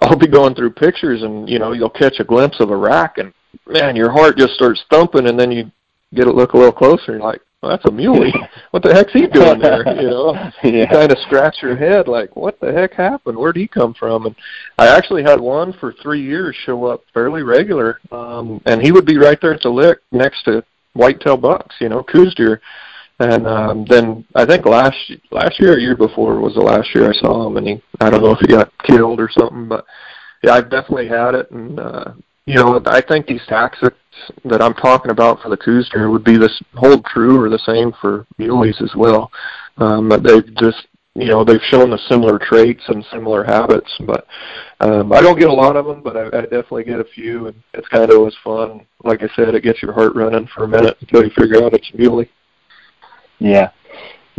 [0.00, 3.18] I'll be going through pictures, and you know you'll catch a glimpse of a rack,
[3.18, 3.32] and
[3.66, 5.70] man, your heart just starts thumping, and then you
[6.14, 8.32] get a look a little closer, and you're like, well, that's a muley.
[8.70, 9.82] What the heck's he doing there?
[10.00, 10.70] You know, yeah.
[10.70, 13.38] you kind of scratch your head, like, what the heck happened?
[13.38, 14.26] Where'd he come from?
[14.26, 14.36] And
[14.76, 19.06] I actually had one for three years show up fairly regular, um, and he would
[19.06, 22.60] be right there at the lick next to whitetail bucks, you know, Coues deer.
[23.20, 24.96] And um, then I think last
[25.32, 28.10] last year or year before was the last year I saw him, and he I
[28.10, 29.84] don't know if he got killed or something, but
[30.42, 32.12] yeah, I've definitely had it, and uh,
[32.48, 33.96] you know I think these tactics
[34.46, 35.56] that I'm talking about for the
[35.92, 39.30] deer would be this hold true or the same for muleys as well.
[39.76, 44.26] Um, they've just you know they've shown the similar traits and similar habits, but
[44.80, 47.48] um, I don't get a lot of them, but I, I definitely get a few,
[47.48, 48.86] and it's kind of always fun.
[49.04, 51.74] Like I said, it gets your heart running for a minute until you figure out
[51.74, 52.30] it's muley.
[53.40, 53.70] Yeah.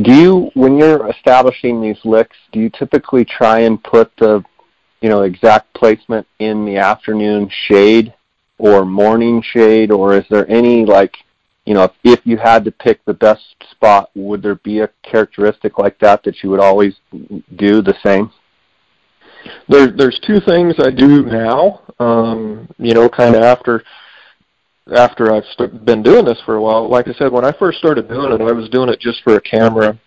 [0.01, 4.43] Do you, when you're establishing these licks, do you typically try and put the,
[5.01, 8.13] you know, exact placement in the afternoon shade
[8.57, 11.15] or morning shade, or is there any like,
[11.65, 14.89] you know, if, if you had to pick the best spot, would there be a
[15.03, 16.95] characteristic like that that you would always
[17.55, 18.31] do the same?
[19.69, 21.81] There, there's two things I do now.
[21.99, 23.83] Um, you know, kind of after
[24.93, 26.89] after I've st- been doing this for a while.
[26.89, 29.35] Like I said, when I first started doing it, I was doing it just for
[29.35, 29.99] a camera,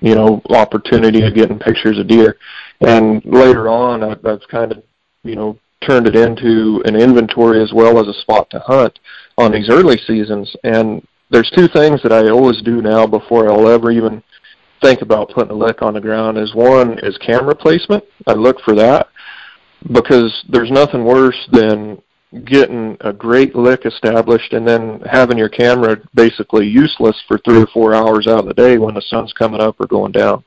[0.00, 2.38] you know, opportunity of getting pictures of deer.
[2.82, 4.82] And later on, I, I've kind of,
[5.22, 8.98] you know, turned it into an inventory as well as a spot to hunt
[9.38, 10.54] on these early seasons.
[10.64, 14.22] And there's two things that I always do now before I'll ever even
[14.80, 16.38] think about putting a lick on the ground.
[16.38, 18.04] Is one is camera placement.
[18.26, 19.08] I look for that
[19.92, 22.00] because there's nothing worse than
[22.44, 27.66] getting a great lick established and then having your camera basically useless for three or
[27.66, 30.42] four hours out of the day when the sun's coming up or going down.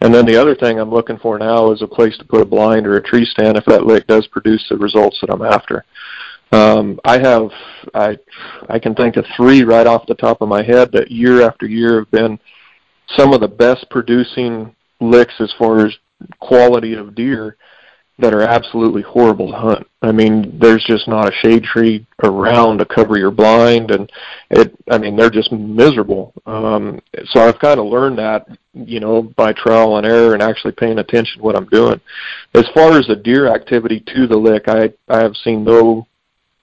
[0.00, 2.46] And then the other thing I'm looking for now is a place to put a
[2.46, 5.84] blind or a tree stand if that lick does produce the results that I'm after.
[6.52, 7.50] Um, I have
[7.94, 8.16] I
[8.68, 11.66] I can think of three right off the top of my head that year after
[11.66, 12.38] year have been
[13.16, 15.94] some of the best producing licks as far as
[16.40, 17.56] quality of deer
[18.18, 19.86] that are absolutely horrible to hunt.
[20.00, 24.10] I mean, there's just not a shade tree around to cover your blind, and
[24.50, 24.74] it.
[24.90, 26.32] I mean, they're just miserable.
[26.46, 30.72] Um, so I've kind of learned that, you know, by trial and error and actually
[30.72, 32.00] paying attention to what I'm doing.
[32.54, 36.06] As far as the deer activity to the lick, I I have seen no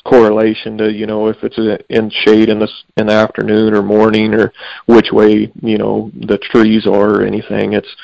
[0.06, 1.58] correlation to you know if it's
[1.90, 4.52] in shade in the in the afternoon or morning or
[4.86, 7.74] which way you know the trees are or anything.
[7.74, 7.96] It's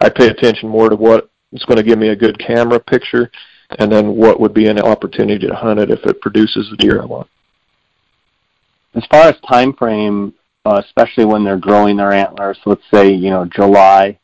[0.00, 3.30] I pay attention more to what it's going to give me a good camera picture,
[3.78, 7.02] and then what would be an opportunity to hunt it if it produces the deer
[7.02, 7.28] I want.
[8.94, 10.34] As far as time frame,
[10.64, 14.18] uh, especially when they're growing their antlers, let's say you know July,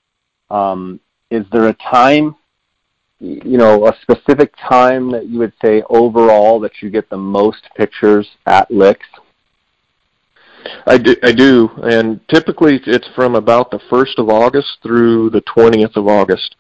[0.50, 2.36] um, is there a time,
[3.18, 7.62] you know, a specific time that you would say overall that you get the most
[7.76, 9.06] pictures at licks?
[10.86, 15.42] I do, I do, and typically it's from about the first of August through the
[15.42, 16.56] twentieth of August.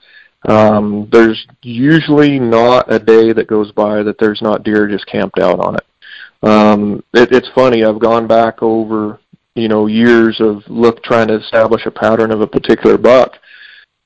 [0.46, 5.38] Um, there's usually not a day that goes by that there's not deer just camped
[5.38, 5.84] out on it.
[6.42, 7.84] Um, it it's funny.
[7.84, 9.20] I've gone back over
[9.54, 13.38] you know years of look trying to establish a pattern of a particular buck,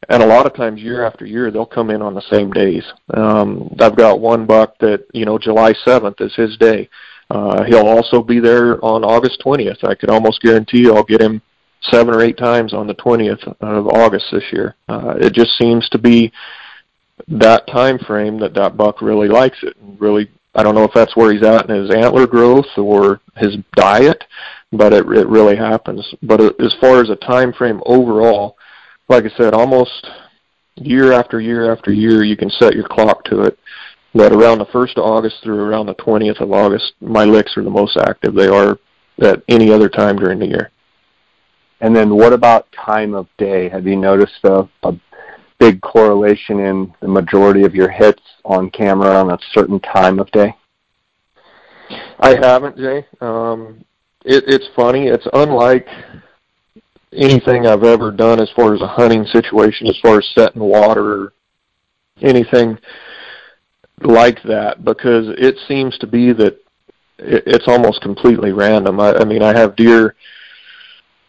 [0.09, 2.85] and a lot of times year after year they'll come in on the same days.
[3.15, 6.89] Um, I've got one buck that you know July 7th is his day.
[7.31, 9.85] Uh, he'll also be there on August 20th.
[9.85, 11.43] I could almost guarantee I'll get him
[11.83, 14.75] seven or eight times on the 20th of August this year.
[14.89, 16.33] Uh, it just seems to be
[17.27, 19.77] that time frame that that buck really likes it.
[19.77, 23.21] And Really, I don't know if that's where he's at in his antler growth or
[23.37, 24.25] his diet,
[24.73, 26.07] but it it really happens.
[26.23, 28.57] But as far as a time frame overall,
[29.09, 30.09] like I said, almost
[30.77, 33.59] year after year after year, you can set your clock to it.
[34.15, 37.63] That around the first of August through around the 20th of August, my licks are
[37.63, 38.79] the most active they are
[39.21, 40.71] at any other time during the year.
[41.81, 43.69] And then what about time of day?
[43.69, 44.95] Have you noticed a, a
[45.59, 50.31] big correlation in the majority of your hits on camera on a certain time of
[50.31, 50.55] day?
[52.21, 53.07] I haven't, Jay.
[53.21, 53.85] Um,
[54.25, 55.07] it, it's funny.
[55.07, 55.87] It's unlike
[57.13, 61.23] anything I've ever done as far as a hunting situation, as far as setting water
[61.23, 61.33] or
[62.21, 62.79] anything
[64.03, 66.55] like that, because it seems to be that
[67.19, 69.01] it, it's almost completely random.
[69.01, 70.15] I, I mean, I have deer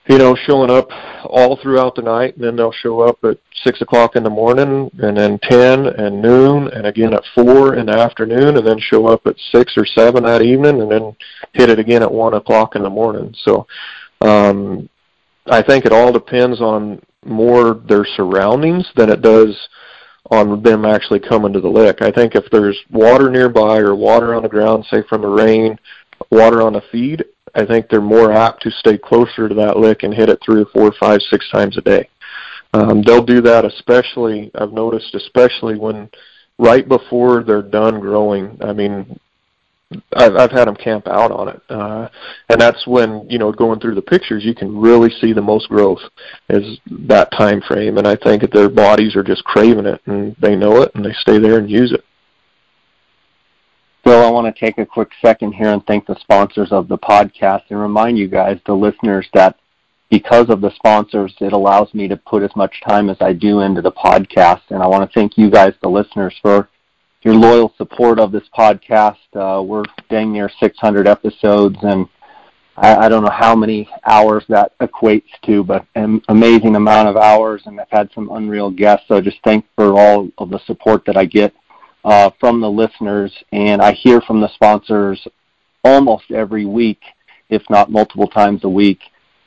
[0.09, 0.89] you know, showing up
[1.23, 2.35] all throughout the night.
[2.35, 6.21] And then they'll show up at six o'clock in the morning, and then ten and
[6.21, 9.85] noon, and again at four in the afternoon, and then show up at six or
[9.85, 11.15] seven that evening, and then
[11.53, 13.33] hit it again at one o'clock in the morning.
[13.45, 13.67] So,
[14.21, 14.89] um,
[15.45, 19.55] I think it all depends on more their surroundings than it does
[20.31, 22.01] on them actually coming to the lick.
[22.01, 25.77] I think if there's water nearby or water on the ground, say from the rain,
[26.31, 27.25] water on the feed,
[27.55, 30.61] I think they're more apt to stay closer to that lick and hit it three
[30.61, 32.09] or four, five, six times a day.
[32.73, 36.09] Um, they'll do that especially, I've noticed, especially when
[36.59, 38.57] right before they're done growing.
[38.61, 39.19] I mean,
[40.15, 42.09] I've, I've had them camp out on it, uh,
[42.49, 45.67] and that's when you know going through the pictures, you can really see the most
[45.67, 46.01] growth
[46.49, 46.77] is
[47.07, 50.55] that time frame, and I think that their bodies are just craving it, and they
[50.55, 52.05] know it, and they stay there and use it.
[54.09, 56.97] Bill, I want to take a quick second here and thank the sponsors of the
[56.97, 59.55] podcast and remind you guys, the listeners, that
[60.09, 63.59] because of the sponsors, it allows me to put as much time as I do
[63.59, 64.61] into the podcast.
[64.71, 66.69] And I want to thank you guys, the listeners, for
[67.21, 69.17] your loyal support of this podcast.
[69.35, 72.07] Uh, we're dang near 600 episodes, and
[72.77, 77.15] I, I don't know how many hours that equates to, but an amazing amount of
[77.15, 79.05] hours, and I've had some unreal guests.
[79.07, 81.53] So just thank for all of the support that I get
[82.03, 85.25] uh, from the listeners, and I hear from the sponsors
[85.83, 87.01] almost every week,
[87.49, 88.99] if not multiple times a week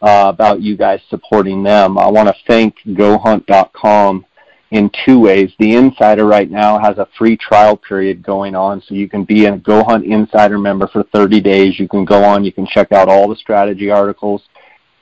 [0.03, 1.97] uh, about you guys supporting them.
[1.99, 4.27] I want to thank GoHunt.com
[4.73, 5.53] in two ways.
[5.59, 9.47] The Insider right now has a free trial period going on, so you can be
[9.47, 11.79] a GoHunt Insider member for 30 days.
[11.79, 14.43] You can go on, you can check out all the strategy articles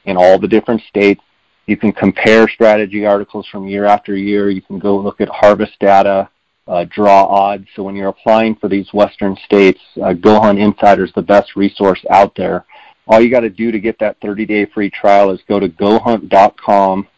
[0.05, 1.23] in all the different states.
[1.67, 4.51] You can compare strategy articles from year after year.
[4.51, 6.29] You can go look at harvest data,
[6.69, 7.67] uh, draw odds.
[7.75, 12.05] So when you're applying for these Western states, uh, GoHunt Insider is the best resource
[12.11, 12.65] out there.
[13.07, 15.69] All you got to do to get that 30 day free trial is go to
[15.69, 17.09] gohunt.com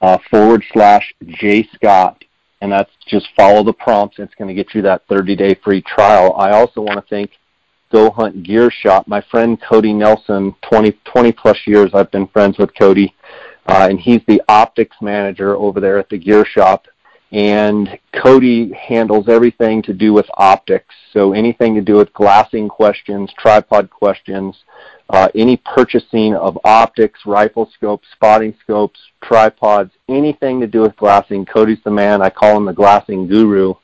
[0.00, 2.16] uh, forward slash jscott
[2.62, 4.18] and that's just follow the prompts.
[4.18, 6.34] It's going to get you that 30 day free trial.
[6.36, 7.32] I also want to thank
[7.92, 9.06] go hunt gear shop.
[9.06, 13.14] My friend cody nelson 20, 20 plus years i've been friends with cody
[13.66, 16.86] uh, and he's the optics manager over there at the gear shop
[17.32, 20.94] and Cody handles everything to do with optics.
[21.12, 24.56] So anything to do with glassing questions, tripod questions,
[25.10, 31.44] uh, any purchasing of optics, rifle scopes, spotting scopes, tripods, anything to do with glassing.
[31.44, 32.22] Cody's the man.
[32.22, 33.74] I call him the glassing guru.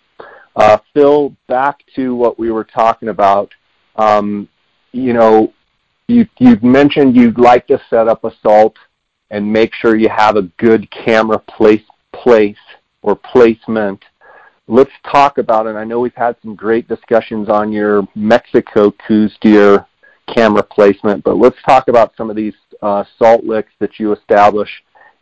[0.56, 3.50] uh, Phil, back to what we were talking about.
[3.96, 4.48] Um,
[4.92, 5.52] you know,
[6.08, 8.76] you you've mentioned you'd like to set up a salt
[9.30, 11.82] and make sure you have a good camera place
[12.12, 12.56] place
[13.02, 14.02] or placement.
[14.68, 15.76] Let's talk about it.
[15.76, 19.86] I know we've had some great discussions on your Mexico Coues deer
[20.34, 24.68] camera placement, but let's talk about some of these uh, salt licks that you establish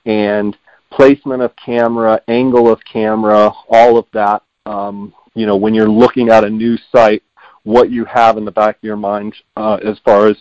[0.05, 0.57] and
[0.91, 4.43] placement of camera, angle of camera, all of that.
[4.67, 7.23] Um, you know, when you're looking at a new site,
[7.63, 10.37] what you have in the back of your mind uh, as far as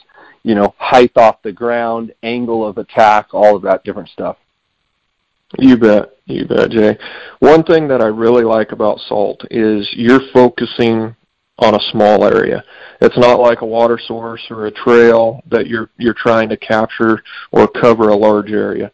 [0.45, 4.37] you know, height off the ground, angle of attack, all of that different stuff.
[5.57, 6.97] You bet, you bet, Jay.
[7.39, 11.15] One thing that I really like about salt is you're focusing
[11.59, 12.63] on a small area.
[13.01, 17.23] It's not like a water source or a trail that you're you're trying to capture
[17.51, 18.91] or cover a large area.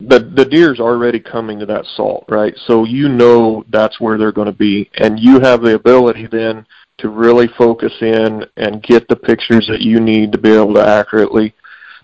[0.00, 2.54] The the deer's already coming to that salt, right?
[2.66, 6.66] So you know that's where they're going to be, and you have the ability then
[6.98, 10.86] to really focus in and get the pictures that you need to be able to
[10.86, 11.54] accurately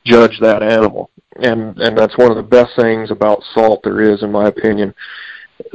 [0.05, 1.11] judge that animal.
[1.37, 4.95] And and that's one of the best things about salt there is in my opinion.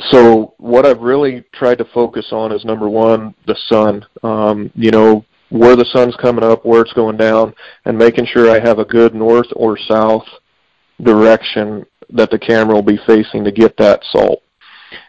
[0.09, 4.05] So what I've really tried to focus on is number one, the sun.
[4.23, 7.53] Um, you know, where the sun's coming up, where it's going down,
[7.85, 10.25] and making sure I have a good north or south
[11.01, 14.41] direction that the camera will be facing to get that salt.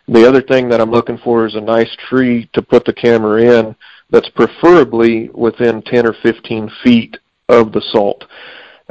[0.09, 3.43] The other thing that I'm looking for is a nice tree to put the camera
[3.43, 3.77] in
[4.11, 7.17] that's preferably within 10 or 15 feet
[7.49, 8.25] of the salt.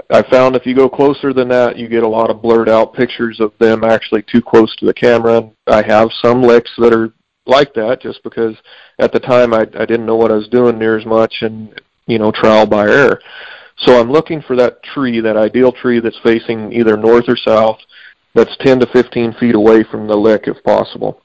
[0.09, 2.93] I found if you go closer than that, you get a lot of blurred out
[2.93, 5.49] pictures of them actually too close to the camera.
[5.67, 7.13] I have some licks that are
[7.45, 8.55] like that just because
[8.99, 11.79] at the time I, I didn't know what I was doing near as much and,
[12.07, 13.21] you know, trial by error.
[13.77, 17.77] So I'm looking for that tree, that ideal tree that's facing either north or south,
[18.33, 21.21] that's 10 to 15 feet away from the lick if possible.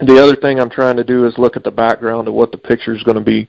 [0.00, 2.58] The other thing I'm trying to do is look at the background of what the
[2.58, 3.48] picture is going to be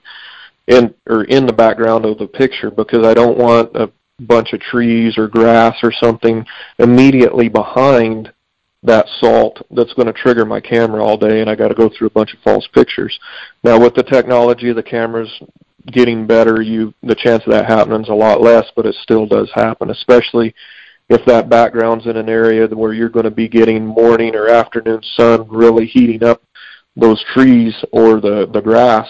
[0.68, 4.60] in or in the background of the picture because I don't want a bunch of
[4.60, 6.46] trees or grass or something
[6.80, 8.32] immediately behind
[8.84, 11.90] that salt that's going to trigger my camera all day and I got to go
[11.90, 13.20] through a bunch of false pictures.
[13.64, 15.32] Now with the technology the cameras
[15.88, 19.26] getting better, you the chance of that happening is a lot less, but it still
[19.26, 20.54] does happen, especially
[21.10, 25.02] if that background's in an area where you're going to be getting morning or afternoon
[25.16, 26.42] sun really heating up
[26.96, 29.08] those trees or the the grass,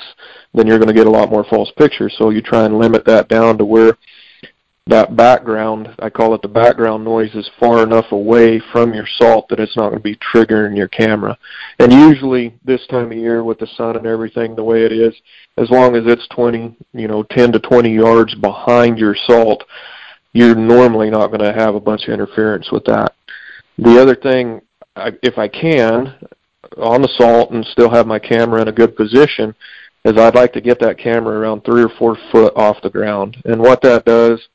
[0.54, 2.14] then you're going to get a lot more false pictures.
[2.18, 3.98] So you try and limit that down to where
[4.88, 9.50] that background, I call it the background noise, is far enough away from your salt
[9.50, 11.38] that it's not going to be triggering your camera.
[11.80, 15.14] And usually this time of year with the sun and everything the way it is,
[15.58, 19.64] as long as it's 20, you know, 10 to 20 yards behind your salt,
[20.34, 23.14] you're normally not going to have a bunch of interference with that.
[23.78, 24.62] The other thing,
[24.96, 26.16] if I can,
[26.78, 29.54] on the salt and still have my camera in a good position,
[30.06, 33.38] is I'd like to get that camera around three or four foot off the ground.
[33.46, 34.48] And what that does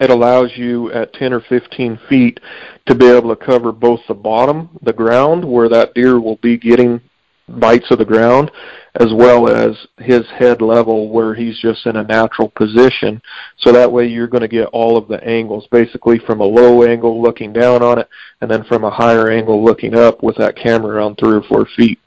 [0.00, 2.40] it allows you at 10 or 15 feet
[2.86, 6.56] to be able to cover both the bottom, the ground, where that deer will be
[6.56, 7.00] getting
[7.48, 8.50] bites of the ground,
[8.96, 13.20] as well as his head level where he's just in a natural position.
[13.58, 16.84] So that way you're going to get all of the angles, basically from a low
[16.84, 18.08] angle looking down on it,
[18.40, 21.66] and then from a higher angle looking up with that camera around three or four
[21.76, 21.98] feet.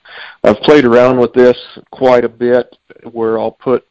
[0.43, 1.57] I've played around with this
[1.91, 2.75] quite a bit
[3.11, 3.85] where I'll put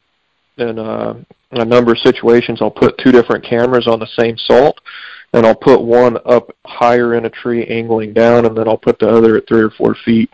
[0.57, 1.15] in a,
[1.51, 4.79] a number of situations, I'll put two different cameras on the same salt,
[5.33, 8.99] and I'll put one up higher in a tree angling down, and then I'll put
[8.99, 10.29] the other at three or four feet.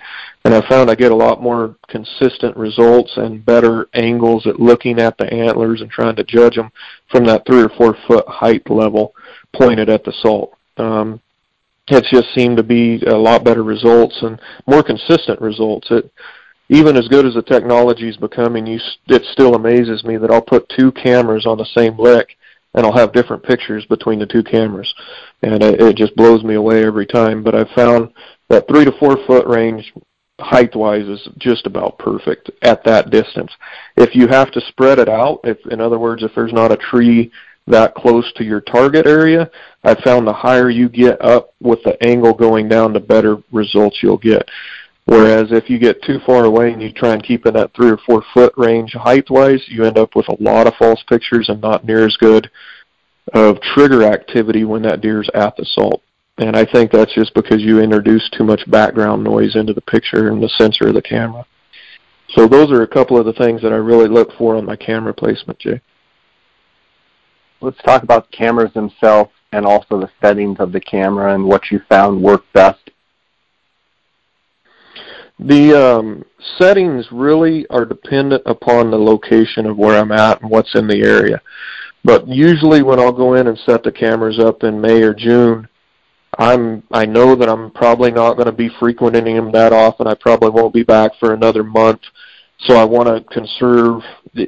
[0.46, 5.00] And I found I get a lot more consistent results and better angles at looking
[5.00, 6.72] at the antlers and trying to judge them
[7.10, 9.14] from that three or four foot height level
[9.54, 10.58] pointed at the salt.
[10.78, 11.22] Um,
[11.88, 15.88] it's just seemed to be a lot better results and more consistent results.
[15.92, 16.12] It
[16.74, 20.42] even as good as the technology is becoming, you, it still amazes me that I'll
[20.42, 22.36] put two cameras on the same lick
[22.74, 24.92] and I'll have different pictures between the two cameras,
[25.44, 27.44] and it, it just blows me away every time.
[27.44, 28.12] But I've found
[28.50, 29.94] that three to four foot range,
[30.40, 33.52] height wise, is just about perfect at that distance.
[33.96, 36.78] If you have to spread it out, if in other words, if there's not a
[36.78, 37.32] tree
[37.68, 39.52] that close to your target area,
[39.84, 44.00] I've found the higher you get up with the angle going down, the better results
[44.02, 44.50] you'll get.
[45.06, 47.92] Whereas if you get too far away and you try and keep in that three
[47.92, 51.50] or four foot range height wise, you end up with a lot of false pictures
[51.50, 52.50] and not near as good
[53.34, 56.02] of trigger activity when that deer's at the salt.
[56.38, 60.30] And I think that's just because you introduce too much background noise into the picture
[60.30, 61.46] and the sensor of the camera.
[62.30, 64.76] So those are a couple of the things that I really look for on my
[64.76, 65.82] camera placement, Jay.
[67.62, 71.80] Let's talk about cameras themselves and also the settings of the camera and what you
[71.88, 72.90] found worked best
[75.40, 76.24] the um,
[76.58, 81.02] settings really are dependent upon the location of where I'm at and what's in the
[81.02, 81.42] area.
[82.04, 85.68] But usually when I'll go in and set the cameras up in May or June,
[86.38, 90.08] I'm I know that I'm probably not going to be frequenting them that often.
[90.08, 92.02] I probably won't be back for another month.
[92.60, 94.02] So I want to conserve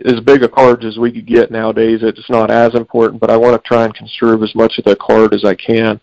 [0.05, 1.99] as big a card as we could get nowadays.
[2.01, 4.95] It's not as important, but I want to try and conserve as much of the
[4.95, 5.99] card as I can.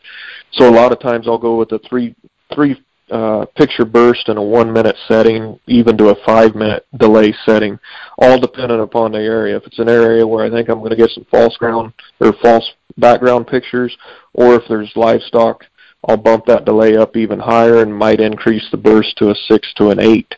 [0.53, 2.14] So a lot of times I'll go with the three
[2.55, 7.34] three uh, picture burst in a one minute setting, even to a five minute delay
[7.44, 7.78] setting,
[8.16, 9.56] all dependent upon the area.
[9.56, 12.32] If it's an area where I think I'm going to get some false ground or
[12.40, 13.94] false background pictures,
[14.32, 15.64] or if there's livestock,
[16.08, 19.72] I'll bump that delay up even higher and might increase the burst to a six
[19.74, 20.34] to an eight.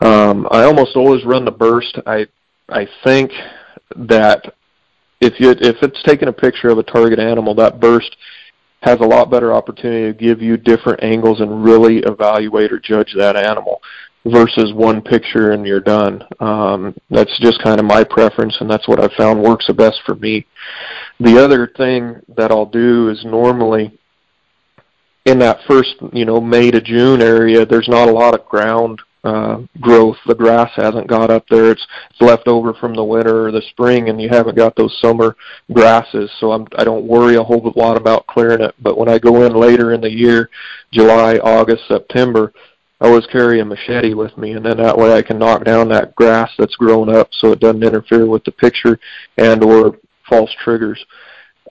[0.00, 1.98] Um, I almost always run the burst.
[2.06, 2.26] I
[2.68, 3.32] I think
[3.96, 4.54] that
[5.20, 8.16] if you if it's taking a picture of a target animal, that burst
[8.84, 13.14] has a lot better opportunity to give you different angles and really evaluate or judge
[13.16, 13.80] that animal
[14.26, 16.22] versus one picture and you're done.
[16.40, 20.00] Um, that's just kind of my preference, and that's what I've found works the best
[20.04, 20.46] for me.
[21.18, 23.98] The other thing that I'll do is normally
[25.24, 29.00] in that first, you know, May to June area, there's not a lot of ground
[29.24, 30.16] uh, growth.
[30.26, 31.70] The grass hasn't got up there.
[31.70, 34.96] It's, it's left over from the winter or the spring, and you haven't got those
[35.00, 35.34] summer
[35.72, 36.30] grasses.
[36.38, 38.74] So I'm, I don't worry a whole lot about clearing it.
[38.80, 40.50] But when I go in later in the year,
[40.92, 42.52] July, August, September,
[43.00, 45.88] I always carry a machete with me, and then that way I can knock down
[45.88, 48.98] that grass that's grown up, so it doesn't interfere with the picture
[49.36, 49.98] and or
[50.28, 51.04] false triggers.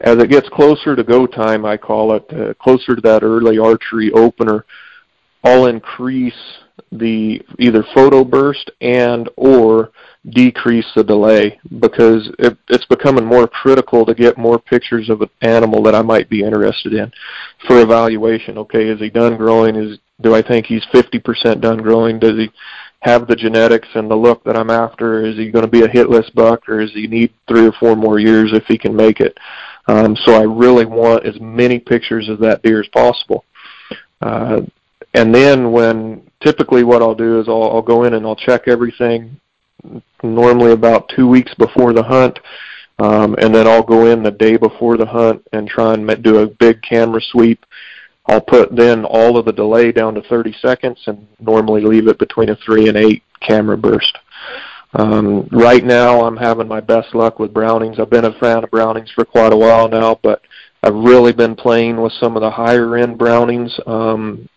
[0.01, 3.57] As it gets closer to go time, I call it, uh, closer to that early
[3.57, 4.65] archery opener,
[5.43, 6.33] I'll increase
[6.97, 9.91] the either photo burst and or
[10.29, 15.29] decrease the delay because it, it's becoming more critical to get more pictures of an
[15.41, 17.11] animal that I might be interested in
[17.67, 18.57] for evaluation.
[18.59, 19.75] Okay, is he done growing?
[19.75, 22.19] Is do I think he's 50% done growing?
[22.19, 22.49] Does he
[23.01, 25.25] have the genetics and the look that I'm after?
[25.25, 27.73] Is he going to be a hit list buck, or does he need three or
[27.73, 29.37] four more years if he can make it?
[29.87, 33.43] Um, so I really want as many pictures of that deer as possible.
[34.21, 34.61] Uh,
[35.13, 38.67] and then when typically what I'll do is I'll, I'll go in and I'll check
[38.67, 39.39] everything
[40.21, 42.39] normally about two weeks before the hunt.
[42.99, 46.39] Um, and then I'll go in the day before the hunt and try and do
[46.39, 47.65] a big camera sweep.
[48.27, 52.19] I'll put then all of the delay down to 30 seconds and normally leave it
[52.19, 54.17] between a 3 and 8 camera burst.
[54.93, 57.99] Um, right now I'm having my best luck with Brownings.
[57.99, 60.41] I've been a fan of Brownings for quite a while now, but
[60.83, 63.77] I've really been playing with some of the higher end Brownings.
[63.87, 64.47] Um,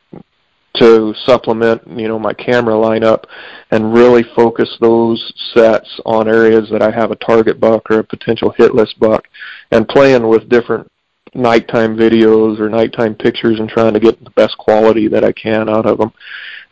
[0.76, 3.24] to supplement, you know, my camera lineup
[3.70, 8.04] and really focus those sets on areas that I have a target buck or a
[8.04, 9.26] potential hit list buck
[9.70, 10.90] and playing with different
[11.34, 15.68] nighttime videos or nighttime pictures and trying to get the best quality that I can
[15.68, 16.12] out of them.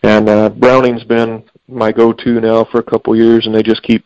[0.02, 4.04] And uh, Browning's been my go-to now for a couple years, and they just keep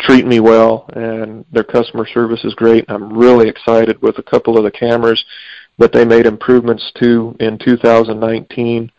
[0.00, 2.84] treating me well, and their customer service is great.
[2.88, 5.24] I'm really excited with a couple of the cameras
[5.78, 8.90] that they made improvements to in 2019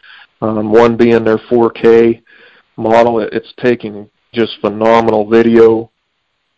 [0.42, 2.22] um, one being their 4K
[2.76, 3.20] model.
[3.20, 5.92] It's taking just phenomenal video.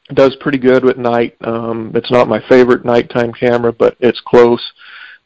[0.10, 1.38] It does pretty good at night.
[1.42, 4.62] Um, it's not my favorite nighttime camera, but it's close.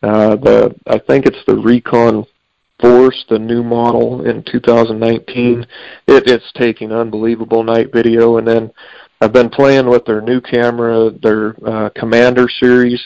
[0.01, 2.25] Uh, the I think it's the Recon
[2.81, 5.61] Force, the new model in 2019.
[5.61, 5.67] It,
[6.27, 8.71] it's taking unbelievable night video, and then
[9.21, 13.01] I've been playing with their new camera, their uh, Commander series.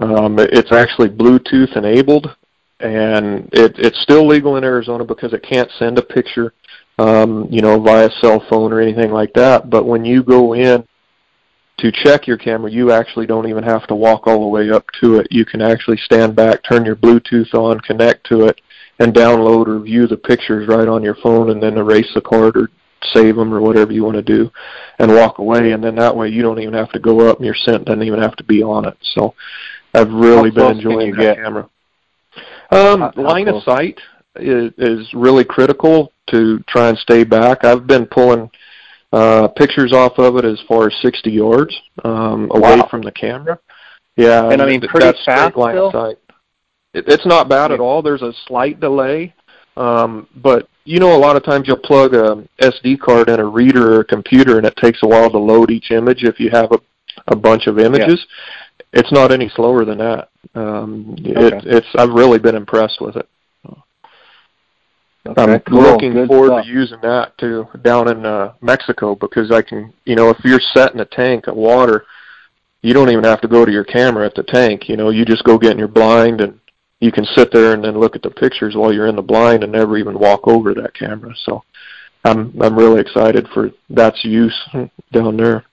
[0.00, 2.34] Um, it's actually Bluetooth enabled,
[2.80, 6.52] and it, it's still legal in Arizona because it can't send a picture,
[6.98, 9.70] um, you know, via cell phone or anything like that.
[9.70, 10.86] But when you go in
[11.78, 14.84] to check your camera, you actually don't even have to walk all the way up
[15.00, 15.28] to it.
[15.30, 18.60] You can actually stand back, turn your Bluetooth on, connect to it,
[18.98, 22.56] and download or view the pictures right on your phone, and then erase the card
[22.56, 22.70] or
[23.12, 24.50] save them or whatever you want to do,
[24.98, 25.72] and walk away.
[25.72, 28.02] And then that way, you don't even have to go up, and your scent doesn't
[28.02, 28.96] even have to be on it.
[29.14, 29.34] So,
[29.94, 31.36] I've really been enjoying that get?
[31.36, 31.68] camera.
[32.74, 33.98] Um, line of sight
[34.36, 37.64] is, is really critical to try and stay back.
[37.64, 38.50] I've been pulling
[39.12, 42.88] uh, pictures off of it as far as 60 yards um, away wow.
[42.90, 43.58] from the camera.
[44.16, 45.88] Yeah, and I mean pretty that's fast line still?
[45.88, 46.18] of sight.
[46.94, 48.00] It, it's not bad at all.
[48.02, 49.34] There's a slight delay,
[49.76, 53.44] um, but you know, a lot of times you'll plug a SD card in a
[53.44, 56.50] reader or a computer, and it takes a while to load each image if you
[56.50, 56.78] have a,
[57.28, 58.24] a bunch of images.
[58.78, 59.00] Yeah.
[59.00, 60.28] It's not any slower than that.
[60.54, 61.56] Um, okay.
[61.56, 63.28] it, it's I've really been impressed with it.
[65.26, 65.80] Okay, I'm cool.
[65.80, 66.64] looking Good forward stuff.
[66.66, 70.60] to using that too down in uh, Mexico because I can, you know, if you're
[70.74, 72.04] setting a tank of water,
[72.82, 74.88] you don't even have to go to your camera at the tank.
[74.88, 76.60] You know, you just go get in your blind and
[77.00, 79.62] you can sit there and then look at the pictures while you're in the blind
[79.62, 81.34] and never even walk over that camera.
[81.46, 81.64] So
[82.24, 84.54] I'm I'm really excited for that's use
[85.12, 85.64] down there.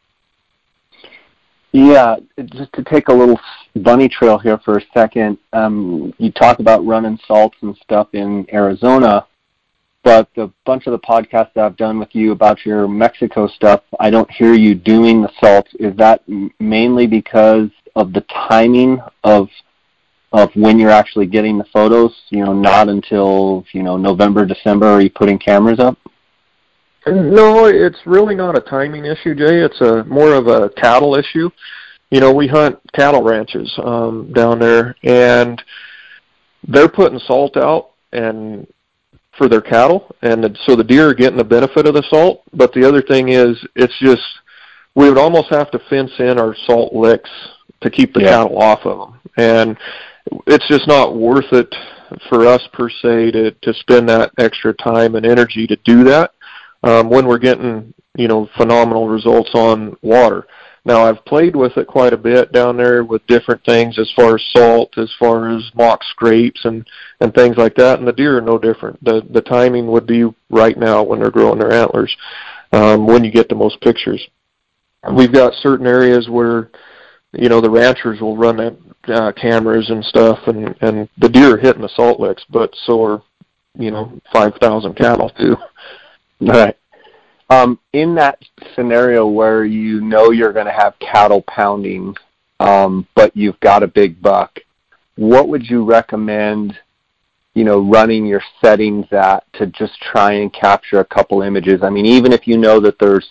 [1.73, 2.17] Yeah,
[2.53, 3.39] just to take a little
[3.75, 5.37] bunny trail here for a second.
[5.53, 9.25] Um, you talk about running salts and stuff in Arizona,
[10.03, 13.83] but the bunch of the podcasts that I've done with you about your Mexico stuff,
[14.01, 15.71] I don't hear you doing the salts.
[15.79, 16.23] Is that
[16.59, 19.47] mainly because of the timing of
[20.33, 22.13] of when you're actually getting the photos?
[22.31, 25.97] You know, not until you know November, December are you putting cameras up?
[27.07, 29.61] No, it's really not a timing issue, Jay.
[29.61, 31.49] It's a more of a cattle issue.
[32.11, 35.61] You know, we hunt cattle ranches um, down there, and
[36.67, 38.67] they're putting salt out and
[39.37, 42.43] for their cattle, and so the deer are getting the benefit of the salt.
[42.53, 44.21] But the other thing is, it's just
[44.93, 47.29] we would almost have to fence in our salt licks
[47.81, 48.29] to keep the yeah.
[48.29, 49.77] cattle off of them, and
[50.45, 51.73] it's just not worth it
[52.29, 56.33] for us per se to to spend that extra time and energy to do that
[56.83, 60.47] um, when we're getting you know phenomenal results on water.
[60.83, 64.35] Now I've played with it quite a bit down there with different things as far
[64.35, 66.87] as salt, as far as mock scrapes and
[67.19, 67.99] and things like that.
[67.99, 69.03] And the deer are no different.
[69.03, 72.15] The the timing would be right now when they're growing their antlers,
[72.71, 74.25] um, when you get the most pictures.
[75.15, 76.69] We've got certain areas where,
[77.31, 78.77] you know, the ranchers will run that
[79.07, 83.03] uh, cameras and stuff, and and the deer are hitting the salt licks, but so
[83.03, 83.21] are,
[83.77, 85.57] you know, five thousand cattle too.
[86.41, 86.77] Right.
[87.49, 88.41] Um, in that
[88.75, 92.15] scenario where you know you're going to have cattle pounding,
[92.59, 94.59] um, but you've got a big buck,
[95.15, 96.77] what would you recommend?
[97.53, 101.81] You know, running your settings at to just try and capture a couple images.
[101.83, 103.27] I mean, even if you know that there's,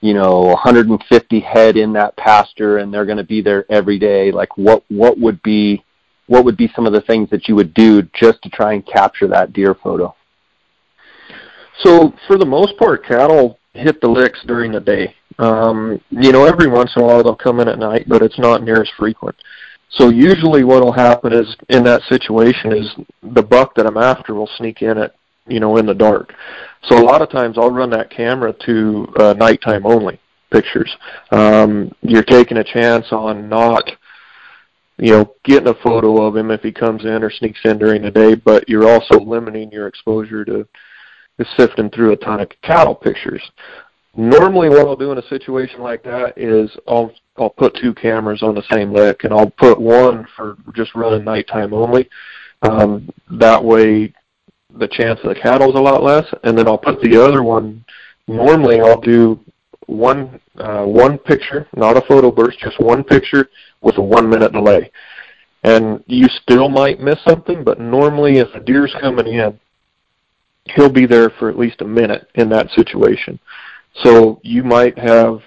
[0.00, 4.32] you know, 150 head in that pasture and they're going to be there every day,
[4.32, 5.84] like what what would be
[6.26, 8.86] what would be some of the things that you would do just to try and
[8.86, 10.14] capture that deer photo?
[11.82, 15.14] So for the most part, cattle hit the licks during the day.
[15.38, 18.38] Um, you know, every once in a while they'll come in at night, but it's
[18.38, 19.36] not near as frequent.
[19.90, 22.94] So usually what will happen is in that situation is
[23.34, 25.14] the buck that I'm after will sneak in at
[25.46, 26.32] you know in the dark.
[26.84, 30.20] So a lot of times I'll run that camera to uh, nighttime only
[30.50, 30.94] pictures.
[31.30, 33.90] Um, you're taking a chance on not
[34.98, 38.02] you know getting a photo of him if he comes in or sneaks in during
[38.02, 40.68] the day, but you're also limiting your exposure to
[41.40, 43.42] is sifting through a ton of cattle pictures.
[44.16, 48.42] Normally, what I'll do in a situation like that is I'll I'll put two cameras
[48.42, 52.08] on the same lick, and I'll put one for just running nighttime only.
[52.62, 54.12] Um, that way,
[54.78, 57.42] the chance of the cattle is a lot less, and then I'll put the other
[57.42, 57.84] one.
[58.26, 59.40] Normally, I'll do
[59.86, 63.48] one uh, one picture, not a photo burst, just one picture
[63.80, 64.90] with a one minute delay.
[65.62, 69.58] And you still might miss something, but normally, if a deer's coming in,
[70.64, 73.38] he'll be there for at least a minute in that situation.
[74.02, 75.40] So you might have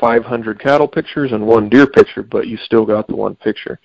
[0.00, 3.78] 500 cattle pictures and one deer picture, but you still got the one picture.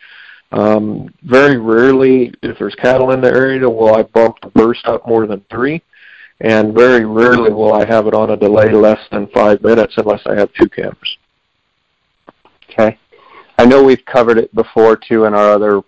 [0.51, 5.07] Um, very rarely, if there's cattle in the area, will I bump the burst up
[5.07, 5.81] more than three,
[6.41, 10.21] and very rarely will I have it on a delay less than five minutes unless
[10.27, 11.17] I have two cameras.
[12.69, 12.97] Okay.
[13.57, 15.81] I know we've covered it before too in our other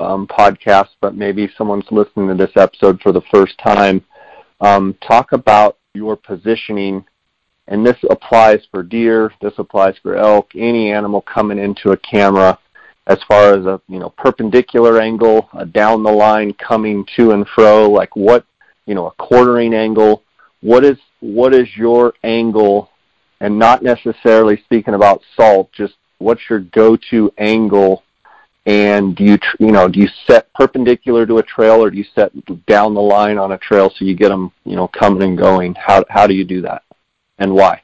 [0.00, 4.04] um, podcasts, but maybe someone's listening to this episode for the first time
[4.60, 7.04] um, talk about your positioning,
[7.68, 12.58] and this applies for deer, this applies for elk, any animal coming into a camera
[13.06, 17.46] as far as a you know perpendicular angle, a down the line coming to and
[17.48, 18.44] fro, like what
[18.86, 20.22] you know a quartering angle.
[20.60, 22.90] What is what is your angle,
[23.40, 28.04] and not necessarily speaking about salt, just what's your go-to angle
[28.66, 32.04] and do you you know do you set perpendicular to a trail or do you
[32.14, 32.30] set
[32.66, 35.74] down the line on a trail so you get them you know coming and going?
[35.74, 36.82] How how do you do that?
[37.38, 37.82] And why?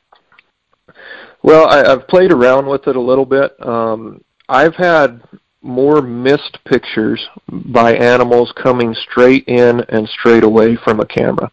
[1.43, 3.57] Well I, i've played around with it a little bit.
[3.67, 5.23] Um, i've had
[5.63, 11.51] more missed pictures by animals coming straight in and straight away from a camera.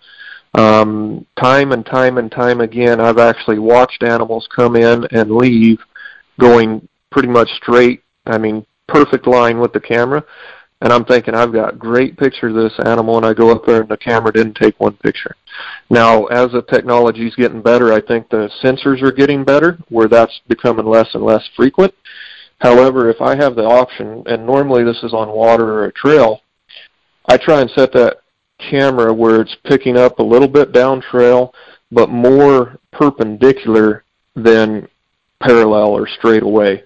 [0.55, 5.79] Um, time and time and time again i've actually watched animals come in and leave
[6.39, 10.23] going pretty much straight i mean perfect line with the camera.
[10.81, 13.81] And I'm thinking I've got great picture of this animal, and I go up there
[13.81, 15.33] and the camera didn't take one picture.
[15.89, 20.09] Now, as the technology is getting better, I think the sensors are getting better, where
[20.09, 21.93] that's becoming less and less frequent.
[22.59, 26.41] However, if I have the option, and normally this is on water or a trail,
[27.27, 28.17] I try and set that
[28.57, 31.53] camera where it's picking up a little bit down trail,
[31.91, 34.03] but more perpendicular
[34.35, 34.87] than
[35.41, 36.83] parallel or straight away.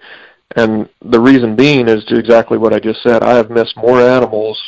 [0.58, 3.22] And the reason being is exactly what I just said.
[3.22, 4.60] I have missed more animals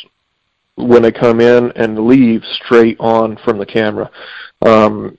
[0.75, 4.09] when they come in and leave straight on from the camera.
[4.65, 5.17] Um,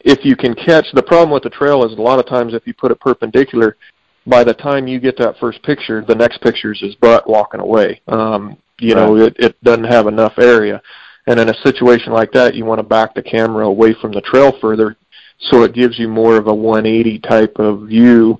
[0.00, 2.66] if you can catch, the problem with the trail is a lot of times if
[2.66, 3.78] you put it perpendicular,
[4.26, 7.60] by the time you get that first picture, the next picture is his butt walking
[7.60, 8.02] away.
[8.06, 9.06] Um, you right.
[9.06, 10.82] know, it, it doesn't have enough area.
[11.28, 14.20] And in a situation like that, you want to back the camera away from the
[14.20, 14.98] trail further
[15.38, 18.38] so it gives you more of a 180 type of view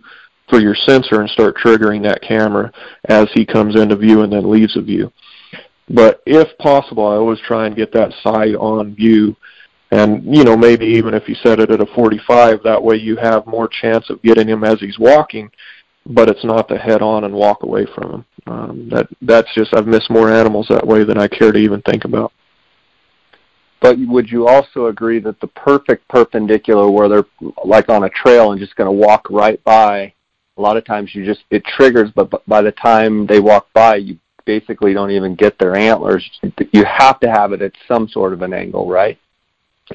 [0.50, 2.70] for your sensor and start triggering that camera
[3.08, 5.10] as he comes into view and then leaves the view.
[5.88, 9.36] But if possible, I always try and get that side on view.
[9.90, 13.16] And, you know, maybe even if you set it at a 45, that way you
[13.16, 15.50] have more chance of getting him as he's walking,
[16.06, 18.24] but it's not the head on and walk away from him.
[18.46, 21.82] Um, that That's just, I've missed more animals that way than I care to even
[21.82, 22.32] think about.
[23.80, 28.52] But would you also agree that the perfect perpendicular where they're like on a trail
[28.52, 30.12] and just going to walk right by
[30.60, 33.96] a lot of times you just it triggers, but by the time they walk by,
[33.96, 36.28] you basically don't even get their antlers.
[36.72, 39.18] You have to have it at some sort of an angle, right?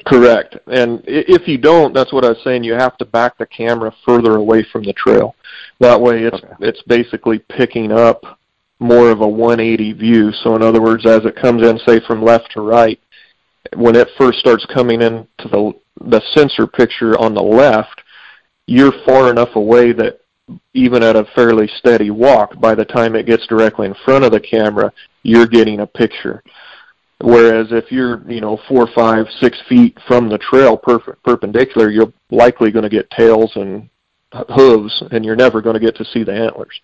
[0.06, 0.56] Correct.
[0.66, 2.64] And if you don't, that's what I was saying.
[2.64, 5.36] You have to back the camera further away from the trail.
[5.78, 6.54] That way, it's okay.
[6.60, 8.22] it's basically picking up
[8.78, 10.32] more of a 180 view.
[10.42, 13.00] So in other words, as it comes in, say from left to right,
[13.74, 18.02] when it first starts coming into the the sensor picture on the left,
[18.66, 20.20] you're far enough away that
[20.74, 24.32] even at a fairly steady walk, by the time it gets directly in front of
[24.32, 24.92] the camera,
[25.22, 26.42] you're getting a picture.
[27.20, 32.12] Whereas if you're, you know, four, five, six feet from the trail per- perpendicular, you're
[32.30, 33.88] likely going to get tails and
[34.54, 36.80] hooves, and you're never going to get to see the antlers.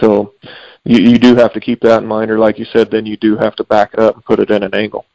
[0.00, 0.34] So
[0.84, 3.16] you, you do have to keep that in mind, or like you said, then you
[3.16, 5.06] do have to back it up and put it in an angle.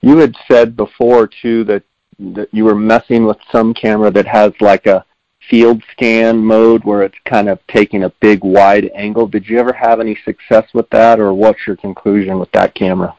[0.00, 1.82] You had said before too that
[2.20, 5.04] that you were messing with some camera that has like a
[5.48, 9.26] field scan mode where it's kind of taking a big wide angle.
[9.26, 13.16] Did you ever have any success with that, or what's your conclusion with that camera?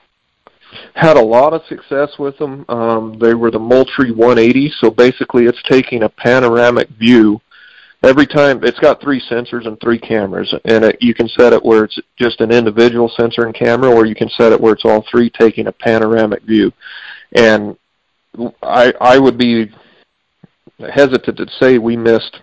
[0.94, 2.66] Had a lot of success with them.
[2.70, 7.42] Um, they were the Moultrie 180, so basically it's taking a panoramic view.
[8.04, 11.64] Every time it's got three sensors and three cameras, and it, you can set it
[11.64, 14.86] where it's just an individual sensor and camera, or you can set it where it's
[14.86, 16.72] all three taking a panoramic view.
[17.34, 17.76] And
[18.64, 19.72] I I would be
[20.80, 22.40] hesitant to say we missed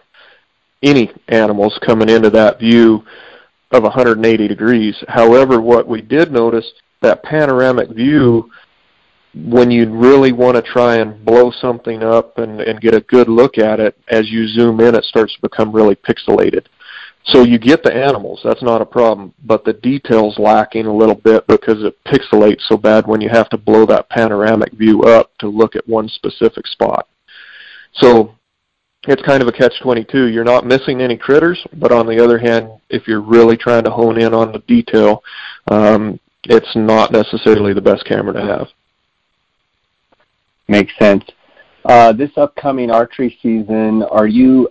[0.82, 3.04] any animals coming into that view
[3.72, 4.96] of 180 degrees.
[5.08, 6.70] However, what we did notice
[7.02, 8.50] that panoramic view
[9.34, 13.28] when you really want to try and blow something up and, and get a good
[13.28, 16.66] look at it, as you zoom in, it starts to become really pixelated.
[17.26, 21.16] So you get the animals, that's not a problem, but the detail's lacking a little
[21.16, 25.36] bit because it pixelates so bad when you have to blow that panoramic view up
[25.38, 27.08] to look at one specific spot.
[27.96, 28.34] So
[29.06, 30.32] it's kind of a catch-22.
[30.32, 33.90] You're not missing any critters, but on the other hand, if you're really trying to
[33.90, 35.22] hone in on the detail,
[35.68, 38.68] um, it's not necessarily the best camera to have.
[40.68, 41.24] Makes sense.
[41.84, 44.68] Uh, this upcoming archery season, are you